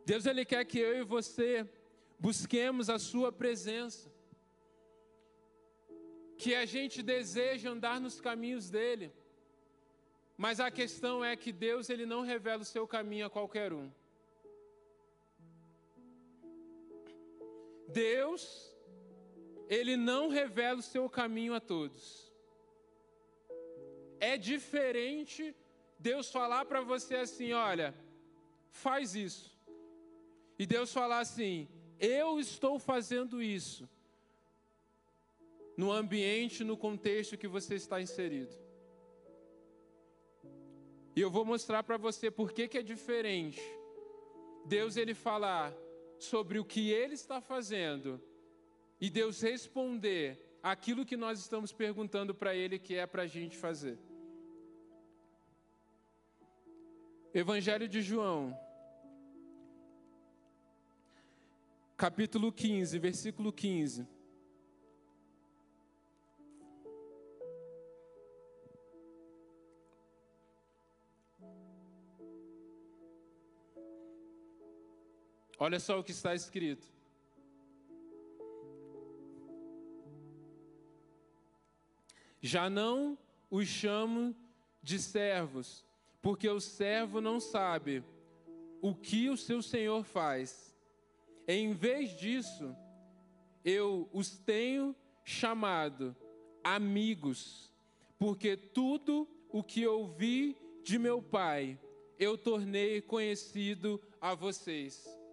[0.06, 1.68] Deus ele quer que eu e você
[2.20, 4.12] busquemos a sua presença.
[6.38, 9.12] Que a gente deseja andar nos caminhos dele.
[10.36, 13.90] Mas a questão é que Deus ele não revela o seu caminho a qualquer um.
[17.88, 18.72] Deus
[19.68, 22.32] ele não revela o seu caminho a todos.
[24.20, 25.54] É diferente
[25.98, 27.94] Deus falar para você assim, olha,
[28.70, 29.54] faz isso
[30.58, 31.68] e Deus falar assim:
[31.98, 33.88] eu estou fazendo isso
[35.76, 38.54] no ambiente, no contexto que você está inserido.
[41.16, 43.60] E eu vou mostrar para você por que, que é diferente.
[44.66, 45.72] Deus ele falar
[46.24, 48.20] sobre o que ele está fazendo
[49.00, 53.56] e Deus responder aquilo que nós estamos perguntando para ele que é para a gente
[53.56, 53.98] fazer.
[57.32, 58.56] Evangelho de João,
[61.96, 64.06] capítulo 15, versículo 15.
[75.64, 76.86] Olha só o que está escrito.
[82.42, 83.16] Já não
[83.50, 84.36] os chamo
[84.82, 85.82] de servos,
[86.20, 88.04] porque o servo não sabe
[88.82, 90.74] o que o seu senhor faz
[91.46, 92.74] em vez disso,
[93.64, 96.14] eu os tenho chamado
[96.62, 97.72] amigos,
[98.18, 101.78] porque tudo o que ouvi de meu Pai
[102.18, 105.23] eu tornei conhecido a vocês.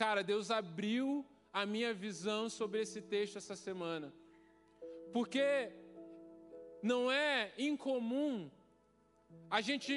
[0.00, 4.10] Cara, Deus abriu a minha visão sobre esse texto essa semana,
[5.12, 5.70] porque
[6.82, 8.50] não é incomum
[9.50, 9.92] a gente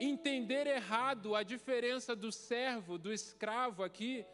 [0.00, 4.24] entender errado a diferença do servo, do escravo aqui,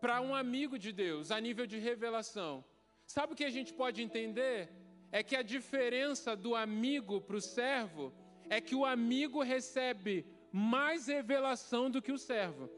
[0.00, 2.64] para um amigo de Deus, a nível de revelação.
[3.06, 4.68] Sabe o que a gente pode entender?
[5.12, 8.12] É que a diferença do amigo para o servo
[8.50, 12.68] é que o amigo recebe mais revelação do que o servo.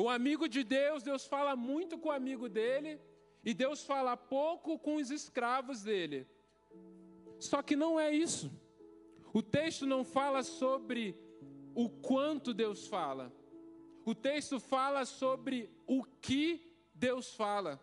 [0.00, 3.00] O amigo de Deus, Deus fala muito com o amigo dele,
[3.44, 6.24] e Deus fala pouco com os escravos dele.
[7.40, 8.48] Só que não é isso.
[9.32, 11.18] O texto não fala sobre
[11.74, 13.32] o quanto Deus fala.
[14.04, 17.80] O texto fala sobre o que Deus fala.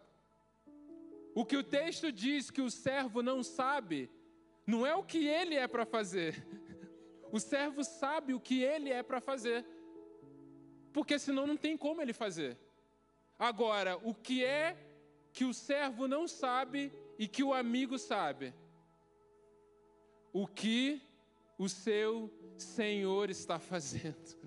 [1.33, 4.09] O que o texto diz que o servo não sabe,
[4.65, 6.47] não é o que ele é para fazer.
[7.31, 9.65] O servo sabe o que ele é para fazer.
[10.95, 12.57] Porque senão não tem como ele fazer.
[13.37, 14.77] Agora, o que é
[15.33, 18.53] que o servo não sabe e que o amigo sabe?
[20.31, 21.01] O que
[21.57, 24.37] o seu Senhor está fazendo.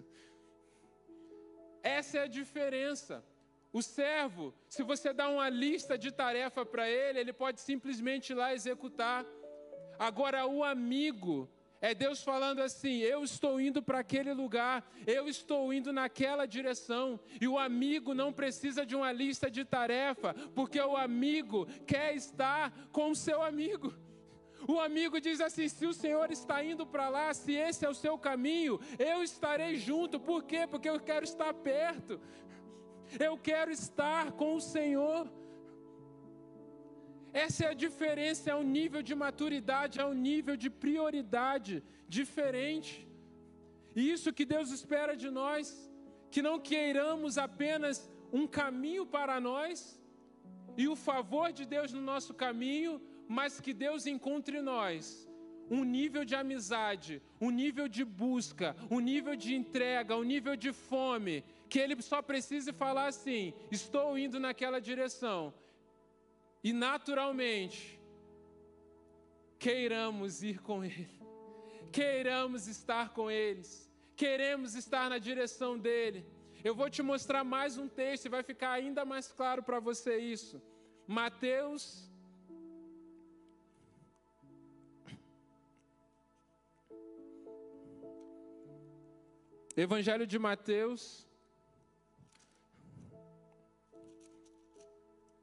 [1.83, 3.23] Essa é a diferença.
[3.71, 8.37] O servo, se você dá uma lista de tarefa para ele, ele pode simplesmente ir
[8.37, 9.27] lá executar.
[9.99, 11.47] Agora, o amigo,
[11.81, 17.21] é Deus falando assim: eu estou indo para aquele lugar, eu estou indo naquela direção.
[17.41, 22.73] E o amigo não precisa de uma lista de tarefa, porque o amigo quer estar
[22.91, 23.95] com o seu amigo.
[24.67, 27.95] O amigo diz assim: se o Senhor está indo para lá, se esse é o
[27.95, 30.19] seu caminho, eu estarei junto.
[30.19, 30.67] Por quê?
[30.67, 32.21] Porque eu quero estar perto.
[33.19, 35.31] Eu quero estar com o Senhor.
[37.33, 43.07] Essa é a diferença, é um nível de maturidade, é um nível de prioridade diferente.
[43.95, 45.91] E isso que Deus espera de nós,
[46.31, 50.01] que não queiramos apenas um caminho para nós
[50.77, 55.29] e o favor de Deus no nosso caminho, mas que Deus encontre em nós
[55.71, 60.73] um nível de amizade, um nível de busca, um nível de entrega, um nível de
[60.73, 65.53] fome, que Ele só precise falar assim: estou indo naquela direção.
[66.69, 67.99] E naturalmente,
[69.59, 71.09] queiramos ir com Ele,
[71.91, 76.27] queiramos estar com eles, queremos estar na direção dEle.
[76.63, 80.19] Eu vou te mostrar mais um texto e vai ficar ainda mais claro para você
[80.19, 80.61] isso.
[81.07, 82.07] Mateus
[89.75, 91.28] Evangelho de Mateus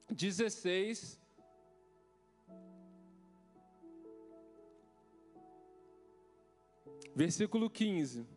[0.10, 1.20] 16
[7.16, 8.28] versículo 15.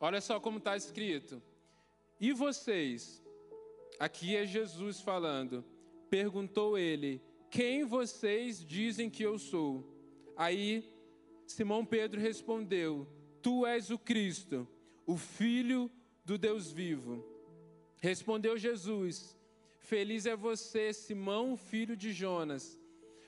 [0.00, 1.40] Olha só como está escrito.
[2.18, 3.22] E vocês?
[3.98, 5.64] Aqui é Jesus falando.
[6.08, 9.86] Perguntou ele: Quem vocês dizem que eu sou?
[10.36, 10.90] Aí
[11.46, 13.06] Simão Pedro respondeu:
[13.42, 14.66] Tu és o Cristo,
[15.10, 15.90] o Filho
[16.24, 17.24] do Deus vivo.
[18.00, 19.36] Respondeu Jesus:
[19.80, 22.78] Feliz é você, Simão, filho de Jonas,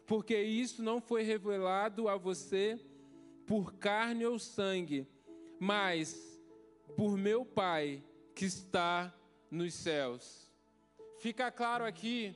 [0.07, 2.79] porque isso não foi revelado a você
[3.47, 5.09] por carne ou sangue,
[5.59, 6.41] mas
[6.97, 9.13] por meu Pai que está
[9.51, 10.49] nos céus.
[11.19, 12.33] Fica claro aqui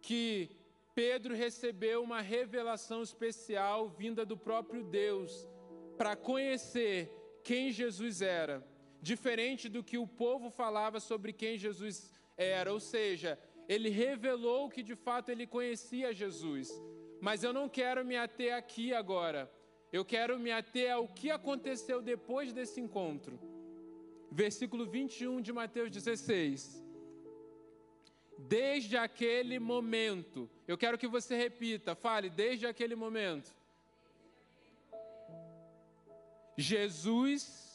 [0.00, 0.56] que
[0.94, 5.46] Pedro recebeu uma revelação especial vinda do próprio Deus
[5.98, 8.66] para conhecer quem Jesus era,
[9.00, 13.38] diferente do que o povo falava sobre quem Jesus era, ou seja,
[13.68, 16.70] ele revelou que de fato ele conhecia Jesus.
[17.20, 19.50] Mas eu não quero me ater aqui agora.
[19.92, 23.38] Eu quero me ater ao que aconteceu depois desse encontro.
[24.30, 26.80] Versículo 21 de Mateus 16
[28.48, 30.48] desde aquele momento.
[30.66, 33.54] Eu quero que você repita, fale, desde aquele momento.
[36.56, 37.69] Jesus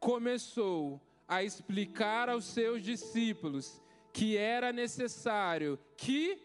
[0.00, 3.80] começou a explicar aos seus discípulos
[4.12, 6.40] que era necessário que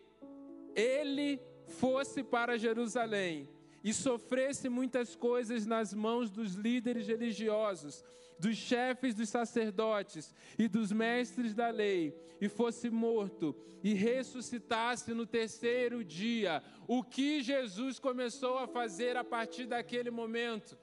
[0.76, 3.49] ele fosse para Jerusalém
[3.84, 8.03] e sofresse muitas coisas nas mãos dos líderes religiosos
[8.39, 15.26] dos chefes dos sacerdotes e dos mestres da lei, e fosse morto e ressuscitasse no
[15.26, 16.62] terceiro dia.
[16.88, 20.78] O que Jesus começou a fazer a partir daquele momento?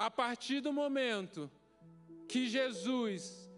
[0.00, 1.50] A partir do momento
[2.26, 3.52] que Jesus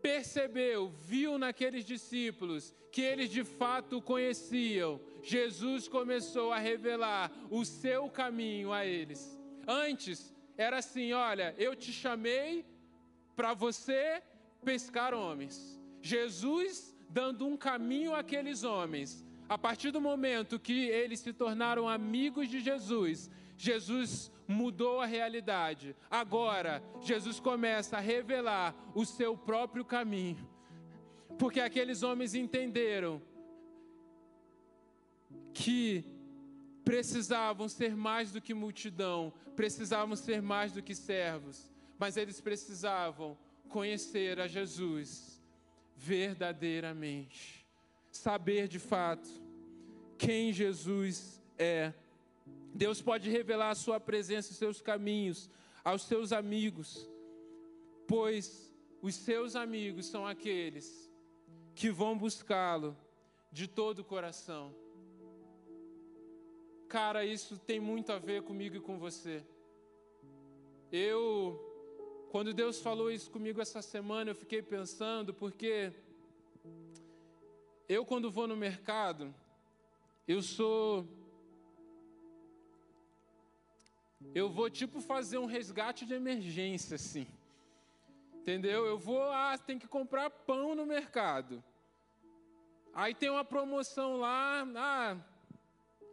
[0.00, 7.64] percebeu, viu naqueles discípulos que eles de fato o conheciam, Jesus começou a revelar o
[7.64, 9.36] seu caminho a eles.
[9.66, 12.64] Antes era assim: olha, eu te chamei
[13.34, 14.22] para você
[14.64, 15.76] pescar homens.
[16.00, 19.26] Jesus dando um caminho àqueles homens.
[19.48, 23.28] A partir do momento que eles se tornaram amigos de Jesus,
[23.62, 25.94] Jesus mudou a realidade.
[26.10, 30.48] Agora, Jesus começa a revelar o seu próprio caminho.
[31.38, 33.22] Porque aqueles homens entenderam
[35.54, 36.04] que
[36.84, 43.38] precisavam ser mais do que multidão, precisavam ser mais do que servos, mas eles precisavam
[43.68, 45.40] conhecer a Jesus
[45.96, 47.64] verdadeiramente,
[48.10, 49.30] saber de fato
[50.18, 51.94] quem Jesus é.
[52.74, 55.50] Deus pode revelar a sua presença e seus caminhos
[55.84, 57.08] aos seus amigos,
[58.06, 61.10] pois os seus amigos são aqueles
[61.74, 62.96] que vão buscá-lo
[63.50, 64.74] de todo o coração.
[66.88, 69.44] Cara, isso tem muito a ver comigo e com você.
[70.90, 71.58] Eu,
[72.30, 75.92] quando Deus falou isso comigo essa semana, eu fiquei pensando, porque
[77.88, 79.34] eu, quando vou no mercado,
[80.26, 81.08] eu sou.
[84.34, 87.26] Eu vou tipo fazer um resgate de emergência, assim.
[88.34, 88.86] Entendeu?
[88.86, 91.62] Eu vou, ah, tem que comprar pão no mercado.
[92.94, 95.16] Aí tem uma promoção lá, ah,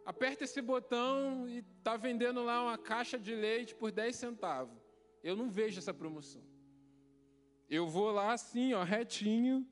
[0.04, 4.76] aperta esse botão e está vendendo lá uma caixa de leite por 10 centavos.
[5.22, 6.42] Eu não vejo essa promoção.
[7.68, 9.66] Eu vou lá assim, ó, retinho.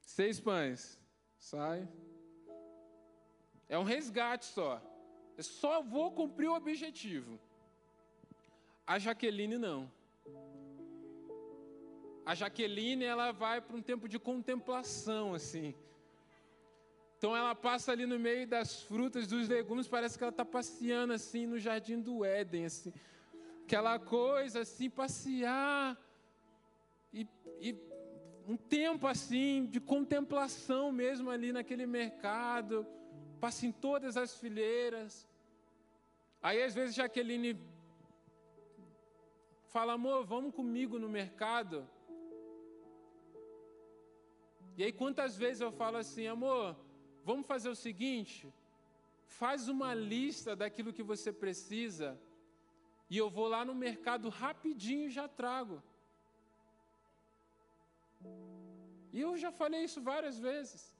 [0.00, 1.00] Seis pães.
[1.38, 1.88] Sai.
[3.68, 4.80] É um resgate só.
[5.36, 7.38] Eu só vou cumprir o objetivo.
[8.86, 9.90] A Jaqueline não.
[12.24, 15.74] A Jaqueline, ela vai para um tempo de contemplação, assim.
[17.18, 21.12] Então ela passa ali no meio das frutas, dos legumes, parece que ela está passeando
[21.12, 22.92] assim no jardim do Éden, assim.
[23.64, 25.98] Aquela coisa assim, passear.
[27.12, 27.26] E,
[27.60, 27.74] e
[28.46, 32.86] um tempo assim de contemplação mesmo ali naquele mercado.
[33.44, 35.12] Passa em todas as fileiras.
[36.46, 37.50] Aí às vezes Jaqueline
[39.74, 41.86] fala, amor, vamos comigo no mercado.
[44.78, 46.74] E aí quantas vezes eu falo assim, amor,
[47.22, 48.50] vamos fazer o seguinte,
[49.26, 52.08] faz uma lista daquilo que você precisa
[53.10, 55.82] e eu vou lá no mercado rapidinho e já trago.
[59.12, 60.93] E eu já falei isso várias vezes.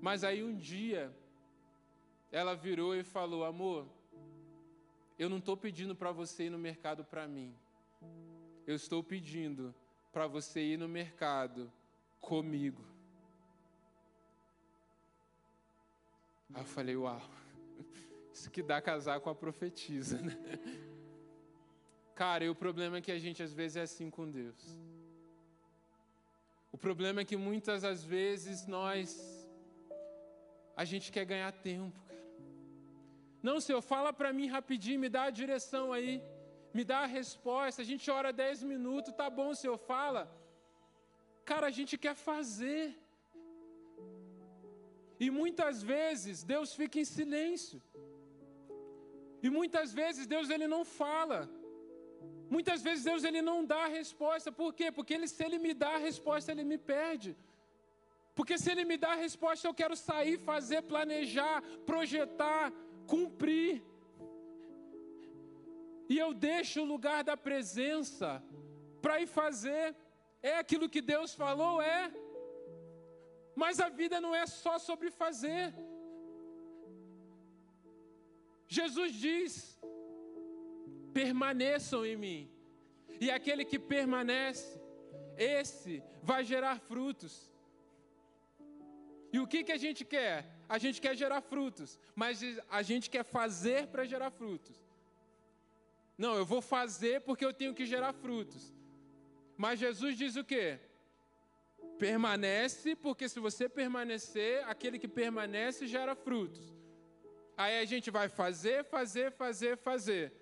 [0.00, 1.14] Mas aí um dia
[2.30, 3.86] ela virou e falou: "Amor,
[5.18, 7.54] eu não estou pedindo para você ir no mercado para mim.
[8.66, 9.74] Eu estou pedindo
[10.12, 11.72] para você ir no mercado
[12.20, 12.84] comigo.
[16.52, 17.20] Aí eu falei, uau,
[18.32, 20.36] isso que dá casar com a profetisa, né?
[22.14, 24.78] Cara, e o problema é que a gente às vezes é assim com Deus.
[26.70, 29.33] O problema é que muitas das vezes nós
[30.76, 32.24] a gente quer ganhar tempo, cara.
[33.48, 36.12] Não, Senhor, fala para mim rapidinho, me dá a direção aí,
[36.76, 37.82] me dá a resposta.
[37.82, 40.22] A gente ora 10 minutos, tá bom, Senhor, fala.
[41.50, 42.82] Cara, a gente quer fazer.
[45.24, 47.80] E muitas vezes Deus fica em silêncio.
[49.44, 51.40] E muitas vezes Deus ele não fala.
[52.54, 54.50] Muitas vezes Deus ele não dá a resposta.
[54.60, 54.86] Por quê?
[54.96, 57.30] Porque ele, se ele me dá a resposta, ele me perde.
[58.34, 62.72] Porque se ele me dá a resposta, eu quero sair, fazer, planejar, projetar,
[63.06, 63.82] cumprir.
[66.08, 68.42] E eu deixo o lugar da presença
[69.00, 69.94] para ir fazer.
[70.42, 71.80] É aquilo que Deus falou?
[71.80, 72.12] É.
[73.54, 75.72] Mas a vida não é só sobre fazer.
[78.66, 79.80] Jesus diz:
[81.12, 82.50] permaneçam em mim,
[83.20, 84.80] e aquele que permanece,
[85.36, 87.53] esse vai gerar frutos.
[89.34, 90.36] E o que, que a gente quer?
[90.74, 92.40] A gente quer gerar frutos, mas
[92.78, 94.76] a gente quer fazer para gerar frutos.
[96.16, 98.62] Não, eu vou fazer porque eu tenho que gerar frutos.
[99.56, 100.78] Mas Jesus diz o quê?
[101.98, 106.72] Permanece, porque se você permanecer, aquele que permanece gera frutos.
[107.56, 110.32] Aí a gente vai fazer, fazer, fazer, fazer.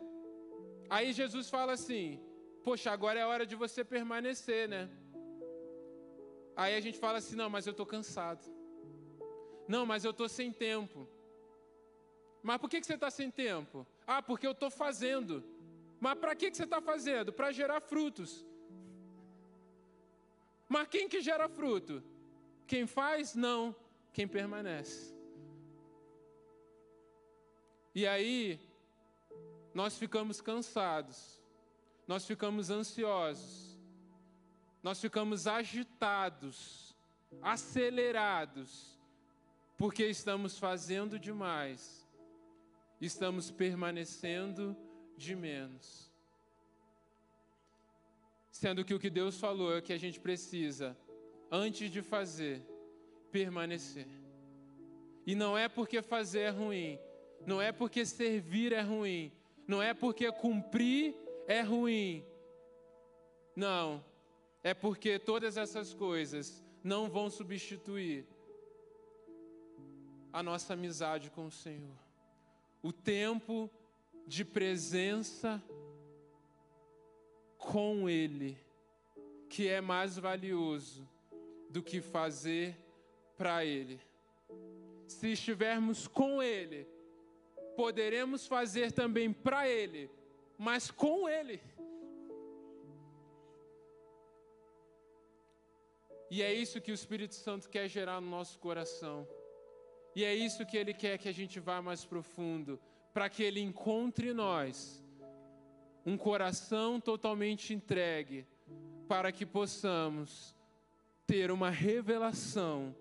[0.90, 2.20] Aí Jesus fala assim:
[2.62, 4.82] Poxa, agora é hora de você permanecer, né?
[6.54, 8.60] Aí a gente fala assim: Não, mas eu estou cansado.
[9.72, 11.08] Não, mas eu estou sem tempo.
[12.42, 13.86] Mas por que, que você está sem tempo?
[14.06, 15.42] Ah, porque eu estou fazendo.
[15.98, 17.32] Mas para que, que você está fazendo?
[17.32, 18.44] Para gerar frutos.
[20.68, 22.02] Mas quem que gera fruto?
[22.66, 23.34] Quem faz?
[23.34, 23.74] Não.
[24.12, 25.16] Quem permanece.
[27.94, 28.60] E aí,
[29.72, 31.42] nós ficamos cansados,
[32.06, 33.78] nós ficamos ansiosos,
[34.82, 36.94] nós ficamos agitados,
[37.40, 38.91] acelerados,
[39.82, 42.08] porque estamos fazendo demais,
[43.00, 44.76] estamos permanecendo
[45.16, 46.08] de menos.
[48.52, 50.96] Sendo que o que Deus falou é que a gente precisa,
[51.50, 52.62] antes de fazer,
[53.32, 54.06] permanecer.
[55.26, 56.96] E não é porque fazer é ruim,
[57.44, 59.32] não é porque servir é ruim,
[59.66, 61.12] não é porque cumprir
[61.48, 62.24] é ruim.
[63.56, 64.04] Não,
[64.62, 68.28] é porque todas essas coisas não vão substituir
[70.32, 71.96] a nossa amizade com o Senhor.
[72.82, 73.70] O tempo
[74.26, 75.62] de presença
[77.58, 78.56] com Ele,
[79.48, 81.08] que é mais valioso
[81.68, 82.76] do que fazer
[83.36, 84.00] para Ele.
[85.06, 86.86] Se estivermos com Ele,
[87.76, 90.10] poderemos fazer também para Ele,
[90.58, 91.60] mas com Ele.
[96.30, 99.28] E é isso que o Espírito Santo quer gerar no nosso coração.
[100.14, 102.78] E é isso que Ele quer que a gente vá mais profundo,
[103.12, 105.02] para que Ele encontre em nós
[106.04, 108.46] um coração totalmente entregue,
[109.08, 110.54] para que possamos
[111.26, 112.94] ter uma revelação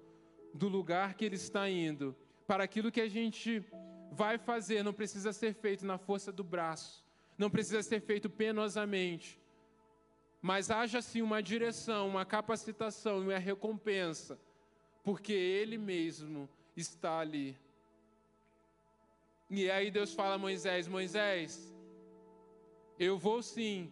[0.53, 2.15] do lugar que Ele está indo,
[2.47, 3.63] para aquilo que a gente
[4.11, 7.03] vai fazer, não precisa ser feito na força do braço,
[7.37, 9.39] não precisa ser feito penosamente,
[10.41, 14.39] mas haja sim uma direção, uma capacitação, uma recompensa,
[15.03, 17.57] porque Ele mesmo está ali.
[19.49, 21.73] E aí Deus fala a Moisés: Moisés,
[22.97, 23.91] Eu vou sim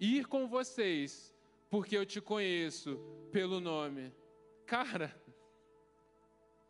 [0.00, 1.34] ir com vocês,
[1.70, 2.98] porque eu te conheço
[3.30, 4.12] pelo nome.
[4.66, 5.14] Cara,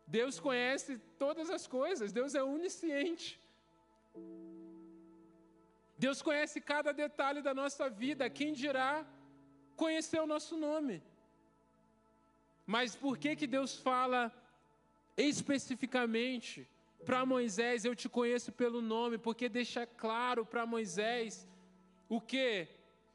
[0.05, 3.41] Deus conhece todas as coisas, Deus é onisciente.
[5.97, 9.05] Deus conhece cada detalhe da nossa vida, quem dirá
[9.75, 11.01] conhecer o nosso nome.
[12.65, 14.31] Mas por que que Deus fala
[15.17, 16.67] especificamente
[17.05, 21.47] para Moisés, eu te conheço pelo nome, porque deixa claro para Moisés
[22.09, 22.67] o que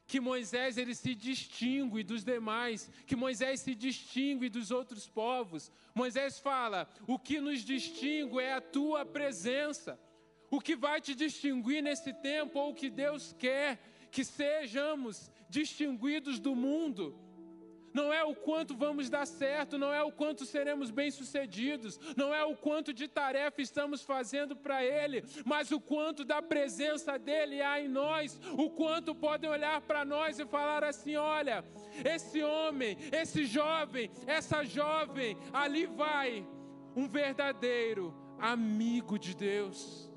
[0.05, 5.71] que Moisés ele se distingue dos demais, que Moisés se distingue dos outros povos.
[5.95, 9.97] Moisés fala: "O que nos distingue é a tua presença".
[10.51, 13.79] O que vai te distinguir nesse tempo, ou o que Deus quer
[14.11, 17.17] que sejamos distinguidos do mundo,
[17.93, 22.43] não é o quanto vamos dar certo, não é o quanto seremos bem-sucedidos, não é
[22.43, 27.79] o quanto de tarefa estamos fazendo para Ele, mas o quanto da presença dEle há
[27.79, 31.63] em nós, o quanto podem olhar para nós e falar assim: olha,
[32.03, 36.45] esse homem, esse jovem, essa jovem, ali vai
[36.95, 40.11] um verdadeiro amigo de Deus.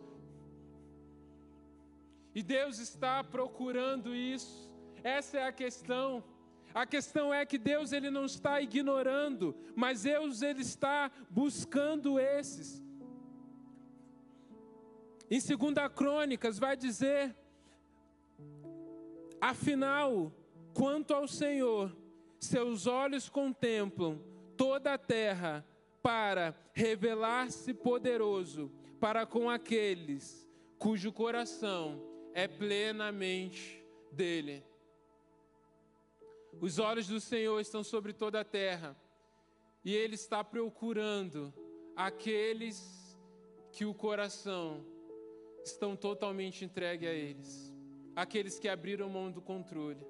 [2.35, 4.71] E Deus está procurando isso,
[5.03, 6.23] essa é a questão.
[6.77, 12.85] A questão é que Deus ele não está ignorando, mas Deus ele está buscando esses.
[15.31, 15.49] Em 2
[15.95, 17.35] Crônicas vai dizer:
[19.41, 20.31] Afinal,
[20.75, 21.97] quanto ao Senhor,
[22.39, 24.21] seus olhos contemplam
[24.55, 25.67] toda a terra
[26.03, 28.71] para revelar-se poderoso
[29.01, 30.47] para com aqueles
[30.79, 32.03] cujo coração
[32.35, 34.63] é plenamente dele.
[36.61, 38.97] Os olhos do Senhor estão sobre toda a terra
[39.85, 41.53] e Ele está procurando
[41.95, 43.17] aqueles
[43.71, 44.85] que o coração
[45.63, 47.73] estão totalmente entregue a eles,
[48.15, 50.07] aqueles que abriram mão do controle,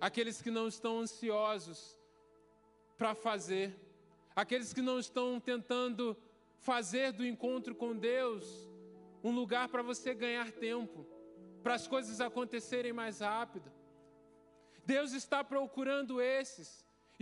[0.00, 1.98] aqueles que não estão ansiosos
[2.96, 3.74] para fazer,
[4.36, 6.16] aqueles que não estão tentando
[6.60, 8.68] fazer do encontro com Deus
[9.24, 11.04] um lugar para você ganhar tempo,
[11.62, 13.77] para as coisas acontecerem mais rápido.
[14.92, 16.68] Deus está procurando esses.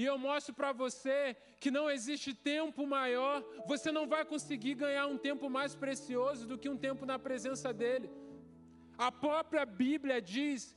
[0.01, 1.19] E eu mostro para você
[1.62, 3.37] que não existe tempo maior,
[3.73, 7.73] você não vai conseguir ganhar um tempo mais precioso do que um tempo na presença
[7.83, 8.11] dEle.
[9.07, 10.77] A própria Bíblia diz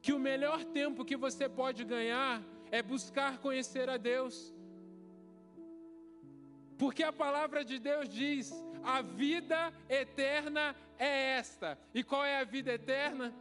[0.00, 4.36] que o melhor tempo que você pode ganhar é buscar conhecer a Deus.
[6.78, 8.50] Porque a palavra de Deus diz:
[8.82, 9.60] a vida
[10.02, 11.78] eterna é esta.
[11.92, 13.34] E qual é a vida eterna?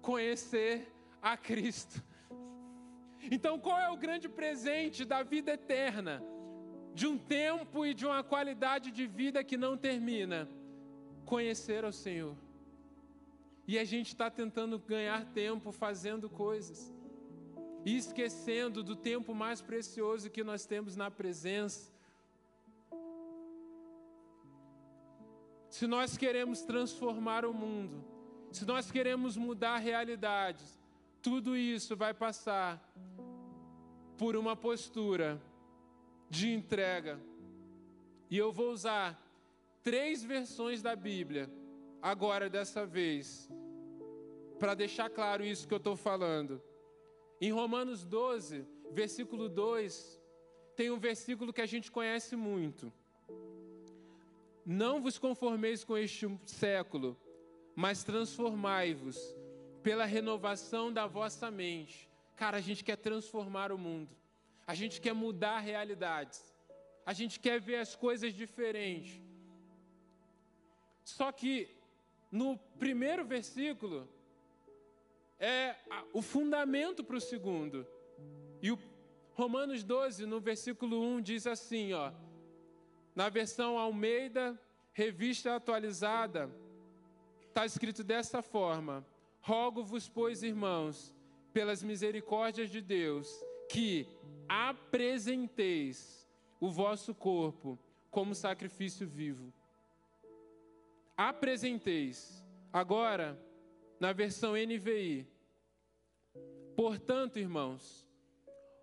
[0.00, 0.95] Conhecer
[1.32, 2.02] a Cristo.
[3.30, 6.22] Então, qual é o grande presente da vida eterna?
[6.94, 10.48] De um tempo e de uma qualidade de vida que não termina?
[11.24, 12.36] Conhecer ao Senhor.
[13.66, 16.94] E a gente está tentando ganhar tempo fazendo coisas,
[17.84, 21.92] e esquecendo do tempo mais precioso que nós temos na presença.
[25.68, 28.04] Se nós queremos transformar o mundo,
[28.52, 30.85] se nós queremos mudar realidades,
[31.22, 32.82] tudo isso vai passar
[34.16, 35.40] por uma postura
[36.28, 37.20] de entrega.
[38.30, 39.20] E eu vou usar
[39.82, 41.50] três versões da Bíblia,
[42.02, 43.48] agora dessa vez,
[44.58, 46.62] para deixar claro isso que eu estou falando.
[47.40, 50.20] Em Romanos 12, versículo 2,
[50.74, 52.92] tem um versículo que a gente conhece muito.
[54.64, 57.16] Não vos conformeis com este século,
[57.74, 59.16] mas transformai-vos
[59.86, 62.10] pela renovação da vossa mente.
[62.34, 64.10] Cara, a gente quer transformar o mundo.
[64.66, 66.42] A gente quer mudar realidades.
[67.10, 69.22] A gente quer ver as coisas diferentes.
[71.04, 71.68] Só que
[72.32, 74.08] no primeiro versículo
[75.38, 75.76] é
[76.12, 77.86] o fundamento para o segundo.
[78.60, 78.78] E o
[79.34, 82.12] Romanos 12, no versículo 1, diz assim, ó.
[83.14, 84.60] Na versão Almeida,
[84.92, 86.50] revista atualizada,
[87.46, 89.06] está escrito dessa forma:
[89.46, 91.14] Rogo-vos, pois, irmãos,
[91.52, 93.28] pelas misericórdias de Deus,
[93.70, 94.08] que
[94.48, 96.26] apresenteis
[96.58, 97.78] o vosso corpo
[98.10, 99.52] como sacrifício vivo.
[101.16, 102.44] Apresenteis.
[102.72, 103.40] Agora,
[104.00, 105.28] na versão NVI.
[106.74, 108.04] Portanto, irmãos,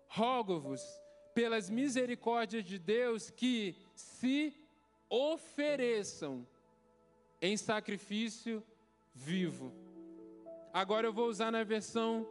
[0.08, 0.80] rogo-vos
[1.34, 4.56] pelas misericórdias de Deus que se
[5.10, 6.46] ofereçam
[7.42, 8.64] em sacrifício
[9.14, 9.83] vivo
[10.74, 12.26] Agora eu vou usar na versão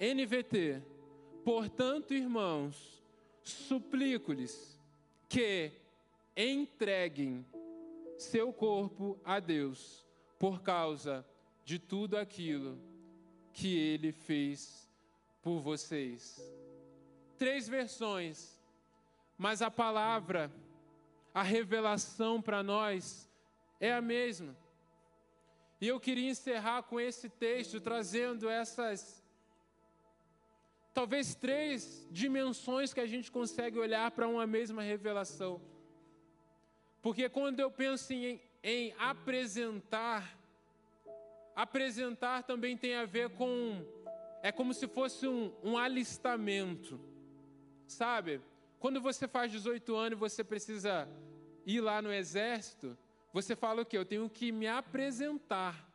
[0.00, 0.82] NVT.
[1.44, 3.04] Portanto, irmãos,
[3.42, 4.80] suplico-lhes
[5.28, 5.70] que
[6.34, 7.44] entreguem
[8.16, 10.06] seu corpo a Deus
[10.38, 11.26] por causa
[11.62, 12.80] de tudo aquilo
[13.52, 14.90] que ele fez
[15.42, 16.42] por vocês.
[17.36, 18.58] Três versões,
[19.36, 20.50] mas a palavra,
[21.34, 23.30] a revelação para nós
[23.78, 24.56] é a mesma.
[25.80, 29.22] E eu queria encerrar com esse texto, trazendo essas,
[30.92, 35.60] talvez três dimensões que a gente consegue olhar para uma mesma revelação.
[37.00, 40.36] Porque quando eu penso em, em apresentar,
[41.54, 43.84] apresentar também tem a ver com,
[44.42, 47.00] é como se fosse um, um alistamento,
[47.86, 48.40] sabe?
[48.80, 51.08] Quando você faz 18 anos e você precisa
[51.64, 52.98] ir lá no exército,
[53.32, 53.96] você fala o quê?
[53.98, 55.86] Eu tenho que me apresentar.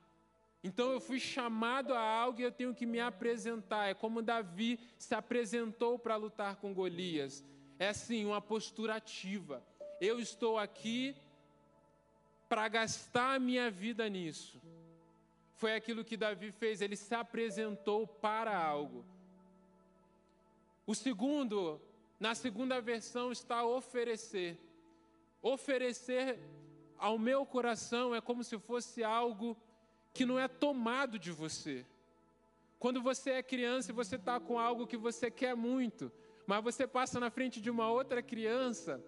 [0.64, 3.88] Então eu fui chamado a algo e eu tenho que me apresentar.
[3.88, 7.44] É como Davi se apresentou para lutar com Golias.
[7.78, 9.62] É assim, uma postura ativa.
[10.00, 11.16] Eu estou aqui
[12.48, 14.62] para gastar a minha vida nisso.
[15.56, 19.06] Foi aquilo que Davi fez, ele se apresentou para algo.
[20.86, 21.82] O segundo,
[22.20, 24.58] na segunda versão, está oferecer.
[25.42, 26.40] Oferecer
[26.98, 29.58] ao meu coração é como se fosse algo
[30.14, 31.86] que não é tomado de você.
[32.80, 36.12] Quando você é criança e você está com algo que você quer muito,
[36.46, 39.04] mas você passa na frente de uma outra criança,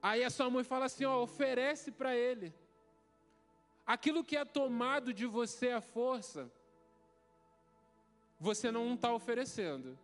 [0.00, 2.54] aí a sua mãe fala assim: ó, oferece para ele.
[3.86, 6.50] Aquilo que é tomado de você à força,
[8.38, 9.98] você não está oferecendo.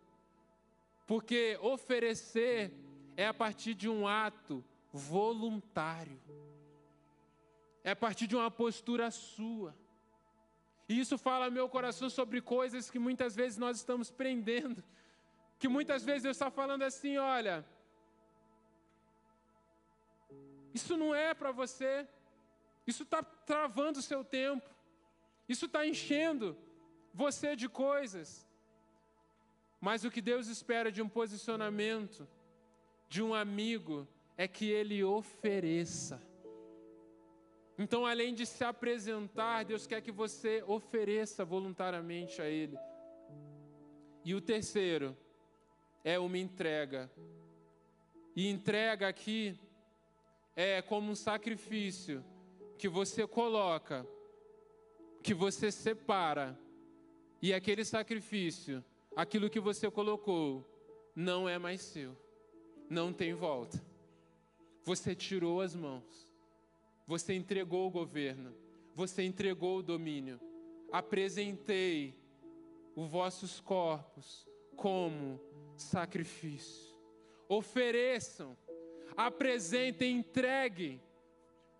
[1.05, 2.73] Porque oferecer
[3.15, 4.63] é a partir de um ato
[4.97, 6.19] voluntário.
[7.83, 9.73] É a partir de uma postura sua.
[10.89, 14.83] E isso fala meu coração sobre coisas que muitas vezes nós estamos prendendo.
[15.59, 17.65] Que muitas vezes eu estou falando assim: olha,
[20.73, 22.07] isso não é para você,
[22.85, 24.69] isso está travando o seu tempo,
[25.47, 26.57] isso está enchendo
[27.13, 28.45] você de coisas.
[29.79, 32.27] Mas o que Deus espera de um posicionamento,
[33.09, 34.07] de um amigo,
[34.37, 36.21] é que ele ofereça.
[37.77, 42.77] Então, além de se apresentar, Deus quer que você ofereça voluntariamente a Ele.
[44.25, 45.15] E o terceiro
[46.03, 47.11] é uma entrega.
[48.35, 49.59] E entrega aqui
[50.55, 52.25] é como um sacrifício
[52.79, 54.07] que você coloca,
[55.21, 56.57] que você separa,
[57.39, 58.83] e aquele sacrifício,
[59.15, 60.65] aquilo que você colocou,
[61.15, 62.17] não é mais seu,
[62.89, 63.86] não tem volta.
[64.87, 66.31] Você tirou as mãos,
[67.05, 68.55] você entregou o governo,
[68.95, 70.39] você entregou o domínio.
[70.89, 72.17] Apresentei
[72.95, 75.41] os vossos corpos como
[75.75, 76.95] sacrifício.
[77.49, 78.55] Ofereçam,
[79.17, 81.01] apresentem, entreguem.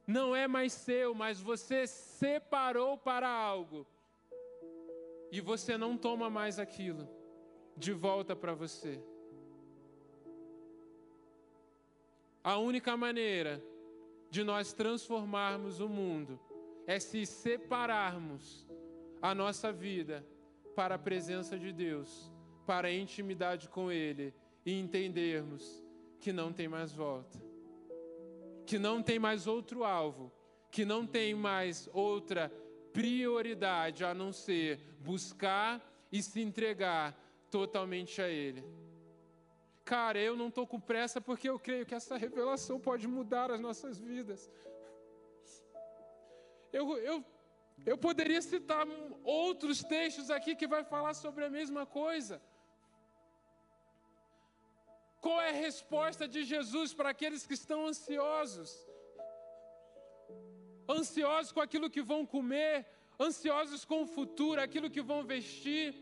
[0.06, 3.88] Não é mais seu, mas você separou para algo.
[5.32, 7.08] E você não toma mais aquilo
[7.78, 9.02] de volta para você.
[12.48, 13.62] A única maneira
[14.32, 16.40] de nós transformarmos o mundo
[16.88, 18.66] é se separarmos
[19.22, 20.26] a nossa vida
[20.74, 22.32] para a presença de Deus,
[22.66, 24.34] para a intimidade com Ele
[24.66, 25.84] e entendermos
[26.22, 27.38] que não tem mais volta,
[28.66, 30.32] que não tem mais outro alvo,
[30.72, 32.50] que não tem mais outra
[32.94, 37.14] prioridade a não ser buscar e se entregar
[37.52, 38.64] totalmente a Ele.
[39.88, 43.62] Cara, eu não estou com pressa porque eu creio que essa revelação pode mudar as
[43.68, 44.42] nossas vidas.
[46.74, 47.18] Eu, eu,
[47.92, 48.86] eu poderia citar
[49.24, 52.42] outros textos aqui que vai falar sobre a mesma coisa.
[55.22, 58.72] Qual é a resposta de Jesus para aqueles que estão ansiosos?
[60.98, 62.86] Ansiosos com aquilo que vão comer,
[63.18, 65.96] ansiosos com o futuro, aquilo que vão vestir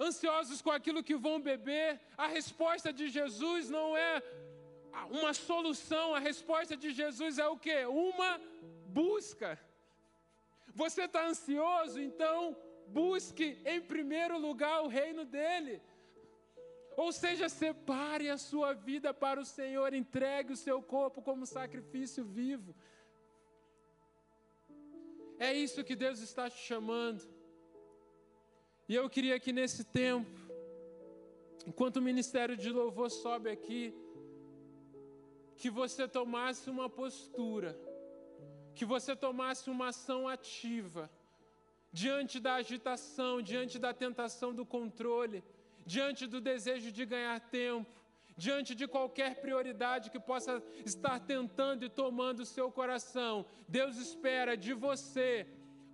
[0.00, 2.00] ansiosos com aquilo que vão beber.
[2.16, 4.22] A resposta de Jesus não é
[5.10, 7.84] uma solução, a resposta de Jesus é o que?
[7.86, 8.40] Uma
[8.86, 9.58] busca.
[10.74, 12.56] Você está ansioso, então
[12.88, 15.82] busque em primeiro lugar o reino dele.
[16.96, 22.24] Ou seja, separe a sua vida para o Senhor, entregue o seu corpo como sacrifício
[22.24, 22.74] vivo.
[25.38, 27.33] É isso que Deus está te chamando.
[28.88, 30.30] E eu queria que nesse tempo,
[31.66, 33.94] enquanto o ministério de louvor sobe aqui,
[35.56, 37.78] que você tomasse uma postura,
[38.74, 41.10] que você tomasse uma ação ativa,
[41.90, 45.42] diante da agitação, diante da tentação do controle,
[45.86, 47.90] diante do desejo de ganhar tempo,
[48.36, 53.46] diante de qualquer prioridade que possa estar tentando e tomando o seu coração.
[53.66, 55.46] Deus espera de você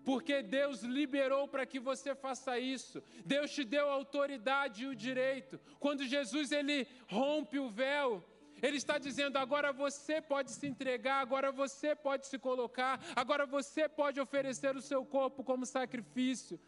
[0.04, 3.02] porque Deus liberou para que você faça isso.
[3.24, 5.60] Deus te deu a autoridade e o direito.
[5.78, 8.24] Quando Jesus ele rompe o véu,
[8.62, 13.88] ele está dizendo: agora você pode se entregar, agora você pode se colocar, agora você
[13.88, 16.58] pode oferecer o seu corpo como sacrifício.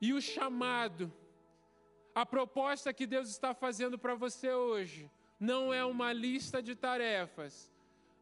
[0.00, 1.12] E o chamado,
[2.14, 7.70] a proposta que Deus está fazendo para você hoje, não é uma lista de tarefas,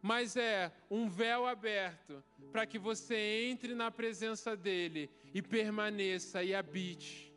[0.03, 2.23] mas é um véu aberto
[2.53, 7.33] para que você entre na presença dEle e permaneça e habite,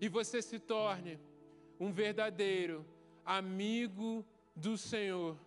[0.00, 1.18] e você se torne
[1.78, 2.84] um verdadeiro
[3.24, 5.38] amigo do Senhor.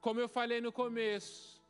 [0.00, 1.62] Como eu falei no começo,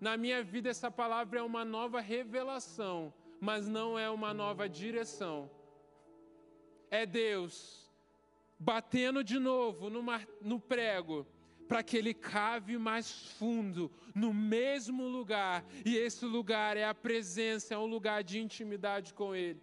[0.00, 5.50] na minha vida essa palavra é uma nova revelação, mas não é uma nova direção.
[6.90, 7.90] É Deus
[8.58, 11.26] batendo de novo no, prego
[11.70, 17.74] para que ele cave mais fundo no mesmo lugar, e esse lugar é a presença,
[17.74, 19.62] é um lugar de intimidade com Ele.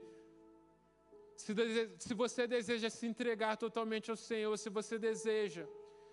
[1.35, 1.53] Se,
[1.99, 5.67] se você deseja se entregar totalmente ao Senhor, se você deseja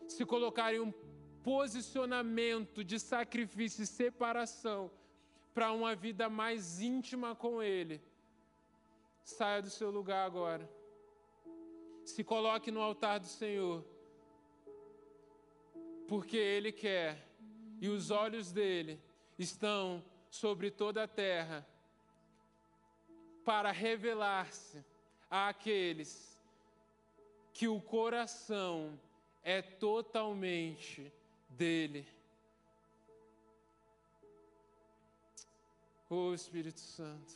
[0.08, 0.92] se colocar em um
[1.44, 4.90] posicionamento de sacrifício e separação
[5.54, 8.02] para uma vida mais íntima com Ele,
[9.22, 10.68] saia do seu lugar agora.
[12.04, 13.93] Se coloque no altar do Senhor
[16.08, 17.26] porque Ele quer,
[17.80, 19.00] e os olhos dele
[19.38, 21.66] estão sobre toda a terra,
[23.44, 24.82] para revelar-se
[25.30, 26.40] àqueles
[27.52, 28.98] que o coração
[29.42, 31.12] é totalmente
[31.48, 32.08] dele.
[36.08, 37.34] Oh Espírito Santo,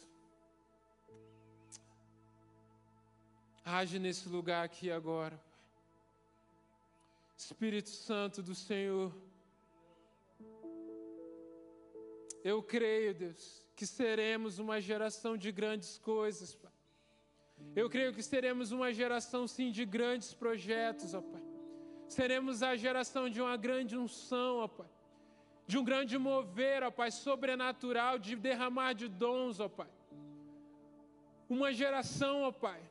[3.64, 5.47] age nesse lugar aqui agora.
[7.38, 9.14] Espírito Santo do Senhor.
[12.42, 16.72] Eu creio, Deus, que seremos uma geração de grandes coisas, Pai.
[17.76, 21.42] Eu creio que seremos uma geração, sim, de grandes projetos, ó Pai.
[22.08, 24.90] Seremos a geração de uma grande unção, ó Pai.
[25.64, 29.90] De um grande mover, ó Pai, sobrenatural, de derramar de dons, ó Pai.
[31.48, 32.82] Uma geração, ó Pai,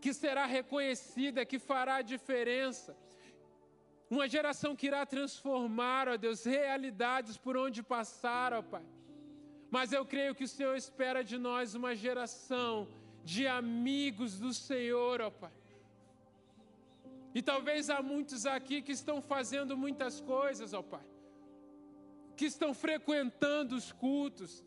[0.00, 2.96] que será reconhecida, que fará a diferença.
[4.08, 8.84] Uma geração que irá transformar, ó Deus, realidades por onde passar, ó Pai.
[9.70, 12.88] Mas eu creio que o Senhor espera de nós uma geração
[13.22, 15.52] de amigos do Senhor, ó Pai.
[17.32, 21.06] E talvez há muitos aqui que estão fazendo muitas coisas, ó Pai.
[22.36, 24.64] Que estão frequentando os cultos.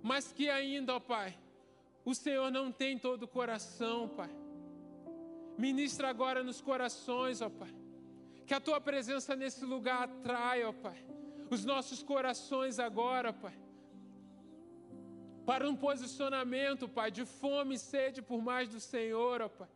[0.00, 1.36] Mas que ainda, ó Pai,
[2.04, 4.30] o Senhor não tem todo o coração, Pai.
[5.56, 7.74] Ministra agora nos corações, ó Pai.
[8.46, 11.04] Que a tua presença nesse lugar atrai, ó Pai,
[11.50, 13.56] os nossos corações agora, Pai.
[15.46, 19.68] Para um posicionamento, Pai, de fome e sede por mais do Senhor, ó Pai.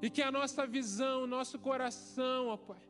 [0.00, 2.82] E que a nossa visão, nosso coração, ó Pai,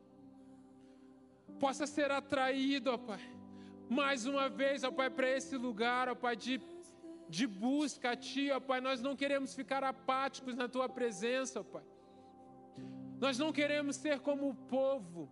[1.60, 3.20] possa ser atraído, ó Pai,
[3.88, 6.58] mais uma vez, ó Pai, para esse lugar, ó Pai, de
[7.36, 8.80] de busca a Ti, ó Pai.
[8.88, 11.86] Nós não queremos ficar apáticos na Tua presença, ó Pai.
[13.24, 15.22] Nós não queremos ser como o povo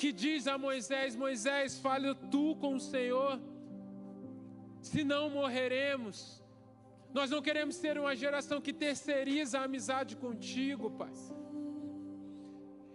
[0.00, 3.40] que diz a Moisés: Moisés, fale tu com o Senhor,
[4.94, 6.18] senão morreremos.
[7.18, 11.14] Nós não queremos ser uma geração que terceiriza a amizade contigo, Pai,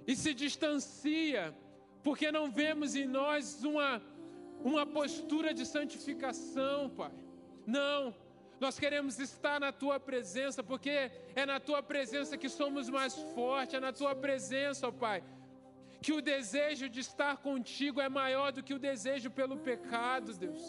[0.05, 1.43] e se distancia,
[2.03, 3.89] porque não vemos em nós uma,
[4.71, 7.28] uma postura de santificação, Pai.
[7.77, 8.15] Não,
[8.59, 11.11] nós queremos estar na tua presença, porque
[11.41, 15.23] é na tua presença que somos mais fortes, é na tua presença, ó Pai,
[16.01, 20.63] que o desejo de estar contigo é maior do que o desejo pelo pecado, Deus.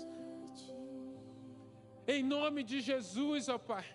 [2.07, 3.87] Em nome de Jesus, ó Pai.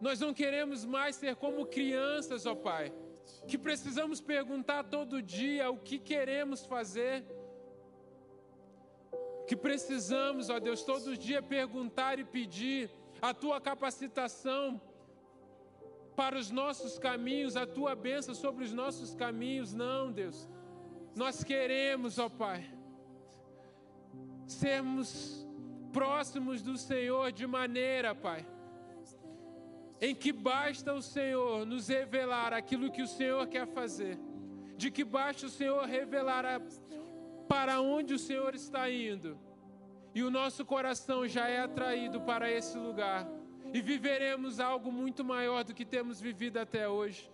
[0.00, 2.92] Nós não queremos mais ser como crianças, ó Pai,
[3.48, 7.24] que precisamos perguntar todo dia o que queremos fazer
[9.50, 12.88] que precisamos, ó Deus, todo dia perguntar e pedir
[13.20, 14.80] a tua capacitação
[16.14, 19.74] para os nossos caminhos, a tua bênção sobre os nossos caminhos.
[19.74, 20.48] Não, Deus.
[21.16, 22.64] Nós queremos, ó Pai,
[24.46, 25.44] sermos
[25.92, 28.46] próximos do Senhor de maneira, Pai,
[30.00, 34.16] em que basta o Senhor nos revelar aquilo que o Senhor quer fazer,
[34.76, 36.60] de que basta o Senhor revelar a
[37.50, 39.36] para onde o Senhor está indo
[40.14, 43.28] e o nosso coração já é atraído para esse lugar
[43.74, 47.28] e viveremos algo muito maior do que temos vivido até hoje.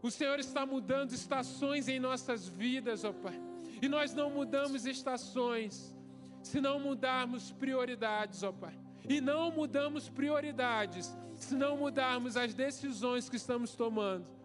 [0.00, 3.38] O Senhor está mudando estações em nossas vidas, ó Pai.
[3.82, 5.94] E nós não mudamos estações
[6.42, 8.78] se não mudarmos prioridades, ó Pai.
[9.06, 14.37] E não mudamos prioridades se não mudarmos as decisões que estamos tomando.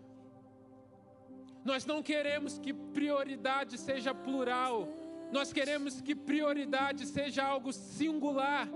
[1.64, 4.88] Nós não queremos que prioridade seja plural.
[5.32, 8.68] Nós queremos que prioridade seja algo singular.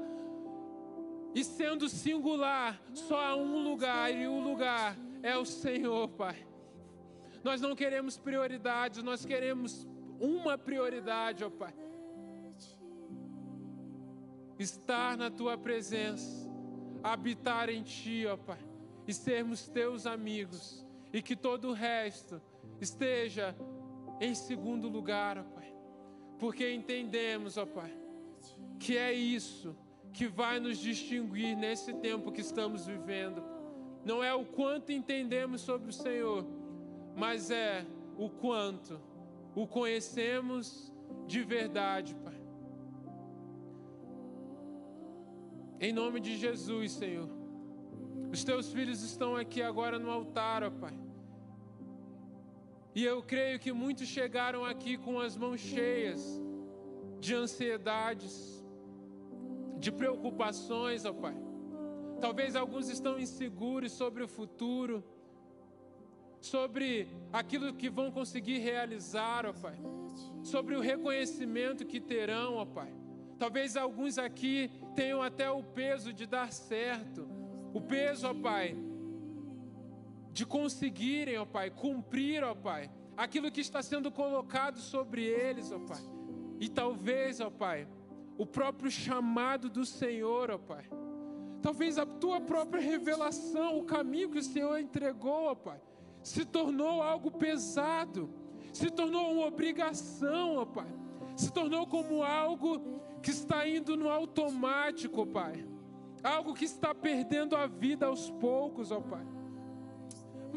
[1.35, 6.47] E sendo singular, só há um lugar, e o lugar é o Senhor, Pai.
[7.43, 9.87] Nós não queremos prioridades, nós queremos
[10.19, 11.73] uma prioridade, ó Pai.
[14.57, 16.49] Estar na tua presença,
[17.03, 18.59] habitar em ti, ó Pai,
[19.07, 20.83] e sermos teus amigos,
[21.13, 22.41] e que todo o resto
[22.79, 23.55] esteja
[24.19, 25.73] em segundo lugar, ó Pai.
[26.39, 27.93] Porque entendemos, ó Pai,
[28.79, 29.75] que é isso
[30.13, 33.43] que vai nos distinguir nesse tempo que estamos vivendo.
[34.03, 36.45] Não é o quanto entendemos sobre o Senhor,
[37.15, 37.85] mas é
[38.17, 38.99] o quanto
[39.55, 40.91] o conhecemos
[41.27, 42.39] de verdade, Pai.
[45.79, 47.29] Em nome de Jesus, Senhor.
[48.31, 51.06] Os teus filhos estão aqui agora no altar, ó Pai.
[52.97, 56.19] E eu creio que muitos chegaram aqui com as mãos cheias
[57.19, 58.65] de ansiedades,
[59.77, 61.37] de preocupações, ó Pai.
[62.19, 65.03] Talvez alguns estão inseguros sobre o futuro,
[66.41, 69.77] sobre aquilo que vão conseguir realizar, ó Pai.
[70.41, 72.91] Sobre o reconhecimento que terão, ó Pai.
[73.37, 77.29] Talvez alguns aqui tenham até o peso de dar certo,
[77.75, 78.75] o peso, ó Pai,
[80.37, 85.79] de conseguirem, ó Pai, cumprir, ó Pai, aquilo que está sendo colocado sobre eles, ó
[85.79, 86.03] Pai.
[86.59, 87.87] E talvez, ó Pai,
[88.37, 90.87] o próprio chamado do Senhor, ó Pai.
[91.59, 95.81] Talvez a tua própria revelação, o caminho que o Senhor entregou, ó Pai,
[96.21, 98.29] se tornou algo pesado,
[98.71, 100.87] se tornou uma obrigação, ó Pai.
[101.35, 105.65] Se tornou como algo que está indo no automático, ó Pai.
[106.23, 109.36] Algo que está perdendo a vida aos poucos, ó Pai.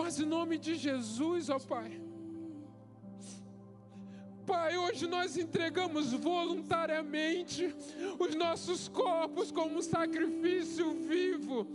[0.01, 2.01] Mas em nome de Jesus, ó Pai.
[4.47, 7.75] Pai, hoje nós entregamos voluntariamente
[8.19, 11.67] os nossos corpos como um sacrifício vivo,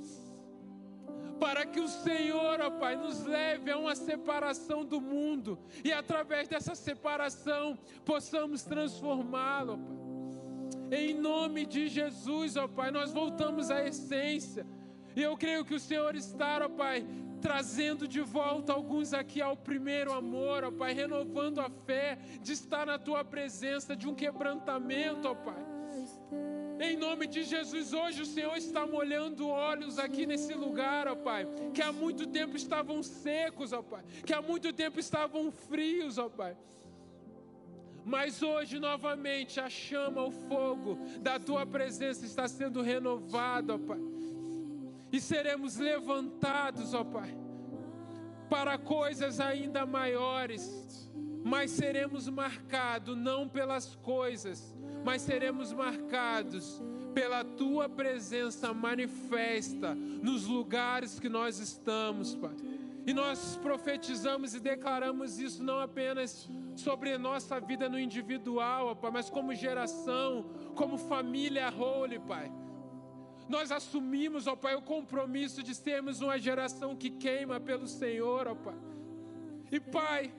[1.39, 6.47] para que o Senhor, ó Pai, nos leve a uma separação do mundo e através
[6.47, 10.99] dessa separação possamos transformá-lo, Pai.
[10.99, 14.65] Em nome de Jesus, ó Pai, nós voltamos à essência.
[15.15, 17.05] E eu creio que o Senhor está, ó Pai,
[17.41, 22.85] trazendo de volta alguns aqui ao primeiro amor, ó Pai, renovando a fé de estar
[22.85, 25.63] na tua presença, de um quebrantamento, ó Pai.
[26.79, 31.47] Em nome de Jesus, hoje o Senhor está molhando olhos aqui nesse lugar, ó Pai,
[31.73, 36.29] que há muito tempo estavam secos, ó Pai, que há muito tempo estavam frios, ó
[36.29, 36.55] Pai.
[38.03, 44.14] Mas hoje, novamente, a chama, o fogo da tua presença está sendo renovado, ó Pai
[45.15, 47.33] e seremos levantados, ó Pai,
[48.49, 51.09] para coisas ainda maiores,
[51.41, 56.81] mas seremos marcados não pelas coisas, mas seremos marcados
[57.13, 62.55] pela tua presença manifesta nos lugares que nós estamos, Pai.
[63.07, 69.29] E nós profetizamos e declaramos isso não apenas sobre nossa vida no individual, Pai, mas
[69.29, 70.43] como geração,
[70.75, 72.51] como família holy, Pai
[73.47, 78.55] nós assumimos, ó Pai, o compromisso de sermos uma geração que queima pelo Senhor, ó
[78.55, 78.75] Pai.
[79.71, 80.33] E Pai,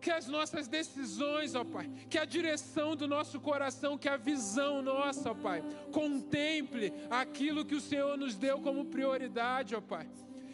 [0.00, 4.82] que as nossas decisões, ó Pai, que a direção do nosso coração, que a visão
[4.82, 10.08] nossa, ó Pai, contemple aquilo que o Senhor nos deu como prioridade, ó Pai.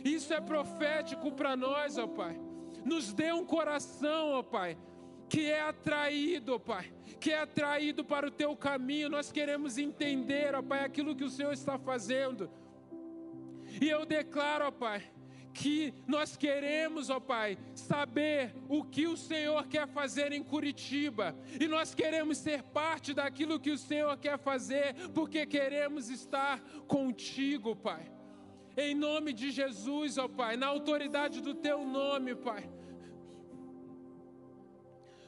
[0.04, 2.38] Isso é profético para nós, ó Pai.
[2.84, 4.76] Nos dê um coração, ó Pai,
[5.28, 9.08] que é atraído, Pai, que é atraído para o teu caminho.
[9.08, 12.50] Nós queremos entender, ó Pai, aquilo que o Senhor está fazendo.
[13.80, 15.02] E eu declaro, ó Pai,
[15.52, 21.34] que nós queremos, ó Pai, saber o que o Senhor quer fazer em Curitiba.
[21.58, 27.74] E nós queremos ser parte daquilo que o Senhor quer fazer, porque queremos estar contigo,
[27.74, 28.12] Pai.
[28.76, 32.68] Em nome de Jesus, ó Pai, na autoridade do teu nome, Pai.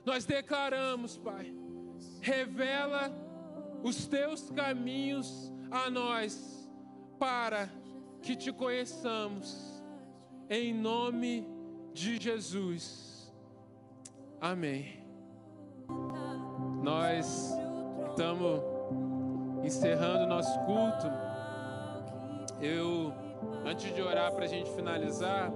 [0.09, 1.53] Nós declaramos, Pai,
[2.23, 3.13] revela
[3.83, 6.67] os teus caminhos a nós,
[7.19, 7.69] para
[8.23, 9.83] que te conheçamos,
[10.49, 11.47] em nome
[11.93, 13.31] de Jesus.
[14.41, 14.99] Amém.
[16.83, 17.53] Nós
[18.09, 18.63] estamos
[19.63, 21.07] encerrando nosso culto,
[22.63, 23.13] eu,
[23.67, 25.53] antes de orar para a gente finalizar,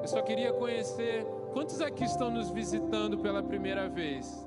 [0.00, 4.46] eu só queria conhecer quantos aqui estão nos visitando pela primeira vez.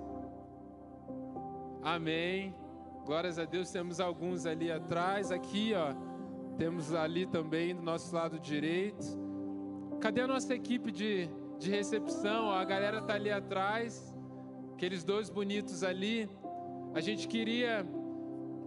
[1.84, 2.56] Amém.
[3.06, 5.94] Glórias a Deus, temos alguns ali atrás, aqui, ó.
[6.58, 9.20] Temos ali também do nosso lado direito.
[10.00, 12.52] Cadê a nossa equipe de, de recepção?
[12.52, 14.16] A galera tá ali atrás.
[14.74, 16.30] Aqueles dois bonitos ali.
[16.94, 17.86] A gente queria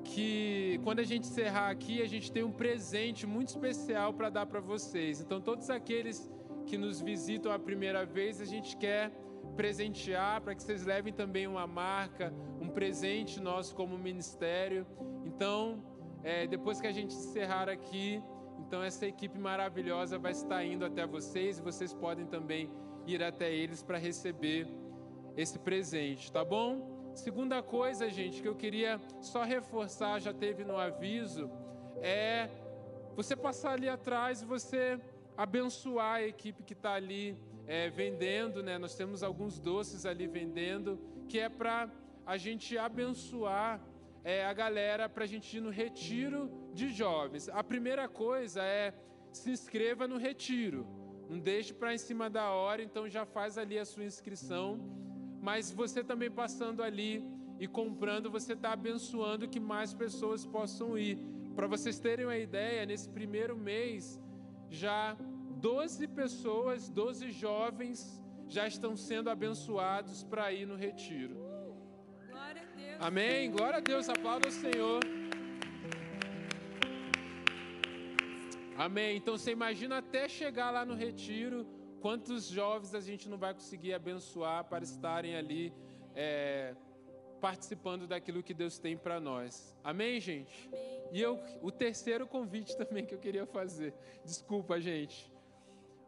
[0.03, 4.47] que quando a gente encerrar aqui, a gente tem um presente muito especial para dar
[4.47, 5.20] para vocês.
[5.20, 6.30] Então, todos aqueles
[6.65, 9.12] que nos visitam a primeira vez, a gente quer
[9.57, 14.87] presentear para que vocês levem também uma marca, um presente nosso como ministério.
[15.25, 15.83] Então,
[16.23, 18.23] é, depois que a gente encerrar aqui,
[18.59, 22.71] então essa equipe maravilhosa vai estar indo até vocês e vocês podem também
[23.07, 24.67] ir até eles para receber
[25.37, 27.12] esse presente, tá bom?
[27.15, 31.51] Segunda coisa, gente, que eu queria só reforçar, já teve no aviso,
[32.01, 32.49] é
[33.15, 34.99] você passar ali atrás você
[35.37, 38.78] abençoar a equipe que está ali é, vendendo, né?
[38.78, 41.91] Nós temos alguns doces ali vendendo, que é para
[42.26, 43.80] a gente abençoar
[44.22, 47.49] é, a galera para a gente ir no retiro de jovens.
[47.49, 48.95] A primeira coisa é
[49.32, 50.87] se inscreva no retiro.
[51.28, 54.80] Não deixe para em cima da hora, então já faz ali a sua inscrição.
[55.41, 57.22] Mas você também passando ali
[57.59, 61.18] e comprando, você está abençoando que mais pessoas possam ir.
[61.55, 64.20] Para vocês terem uma ideia, nesse primeiro mês
[64.71, 65.17] já
[65.57, 71.35] 12 pessoas, 12 jovens já estão sendo abençoados para ir no retiro.
[72.31, 72.97] Glória a Deus.
[73.01, 73.51] Amém.
[73.51, 74.09] Glória a Deus.
[74.09, 75.03] Aplauda o Senhor.
[78.77, 79.17] Amém.
[79.17, 81.65] Então você imagina até chegar lá no retiro,
[82.01, 85.73] quantos jovens a gente não vai conseguir abençoar para estarem ali
[86.15, 86.75] é,
[87.45, 89.76] participando daquilo que Deus tem para nós.
[89.84, 90.66] Amém, gente?
[90.66, 91.09] Amém.
[91.12, 93.92] E eu, o terceiro convite também que eu queria fazer.
[94.24, 95.30] Desculpa, gente.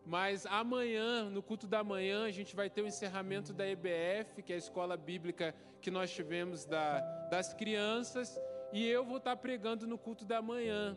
[0.07, 4.51] Mas amanhã, no culto da manhã, a gente vai ter o encerramento da EBF, que
[4.51, 8.41] é a escola bíblica que nós tivemos da, das crianças,
[8.73, 10.97] e eu vou estar pregando no culto da manhã.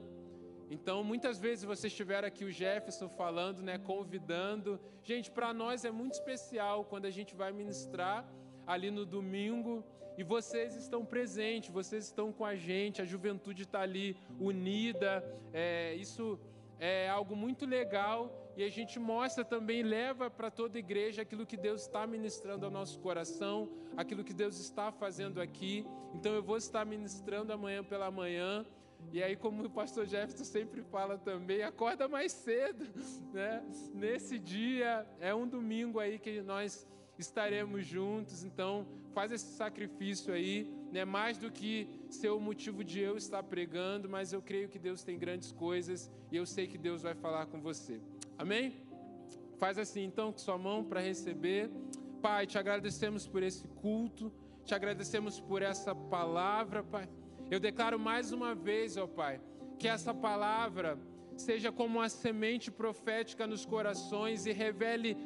[0.71, 4.79] Então, muitas vezes vocês tiveram aqui o Jefferson falando, né, convidando.
[5.03, 8.25] Gente, para nós é muito especial quando a gente vai ministrar
[8.69, 9.83] ali no domingo
[10.15, 15.25] e vocês estão presentes, vocês estão com a gente, a juventude está ali unida.
[15.51, 16.39] É, isso
[16.79, 21.47] é algo muito legal e a gente mostra também, leva para toda a igreja aquilo
[21.47, 25.83] que Deus está ministrando ao nosso coração, aquilo que Deus está fazendo aqui.
[26.13, 28.63] Então eu vou estar ministrando amanhã pela manhã.
[29.11, 32.85] E aí, como o pastor Jefferson sempre fala também, acorda mais cedo,
[33.33, 33.63] né?
[33.93, 36.85] Nesse dia, é um domingo aí que nós
[37.21, 41.03] estaremos juntos, então faz esse sacrifício aí, né?
[41.05, 45.03] Mais do que ser o motivo de eu estar pregando, mas eu creio que Deus
[45.03, 47.99] tem grandes coisas e eu sei que Deus vai falar com você.
[48.37, 48.73] Amém?
[49.57, 51.69] Faz assim então com sua mão para receber.
[52.21, 54.31] Pai, te agradecemos por esse culto,
[54.65, 57.09] te agradecemos por essa palavra, Pai.
[57.51, 59.41] Eu declaro mais uma vez, ó Pai,
[59.77, 60.97] que essa palavra
[61.35, 65.17] seja como uma semente profética nos corações e revele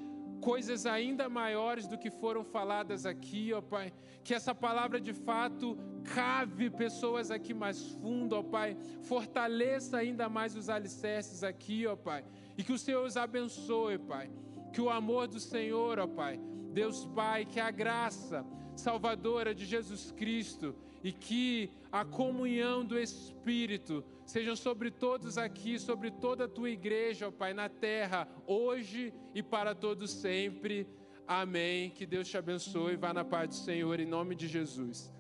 [0.44, 3.94] coisas ainda maiores do que foram faladas aqui, ó Pai.
[4.24, 5.78] Que essa palavra de fato
[6.14, 8.76] cave pessoas aqui mais fundo, ó Pai.
[9.04, 12.26] Fortaleça ainda mais os alicerces aqui, ó Pai.
[12.58, 14.30] E que o Senhor os abençoe, Pai.
[14.74, 16.40] Que o amor do Senhor, ó Pai,
[16.74, 24.04] Deus Pai, que a graça salvadora de Jesus Cristo e que a comunhão do Espírito
[24.26, 29.44] sejam sobre todos aqui, sobre toda a tua igreja, ó Pai, na terra, hoje e
[29.44, 30.88] para todos sempre.
[31.28, 31.90] Amém.
[31.90, 32.96] Que Deus te abençoe.
[32.96, 35.13] Vá na paz do Senhor, em nome de Jesus.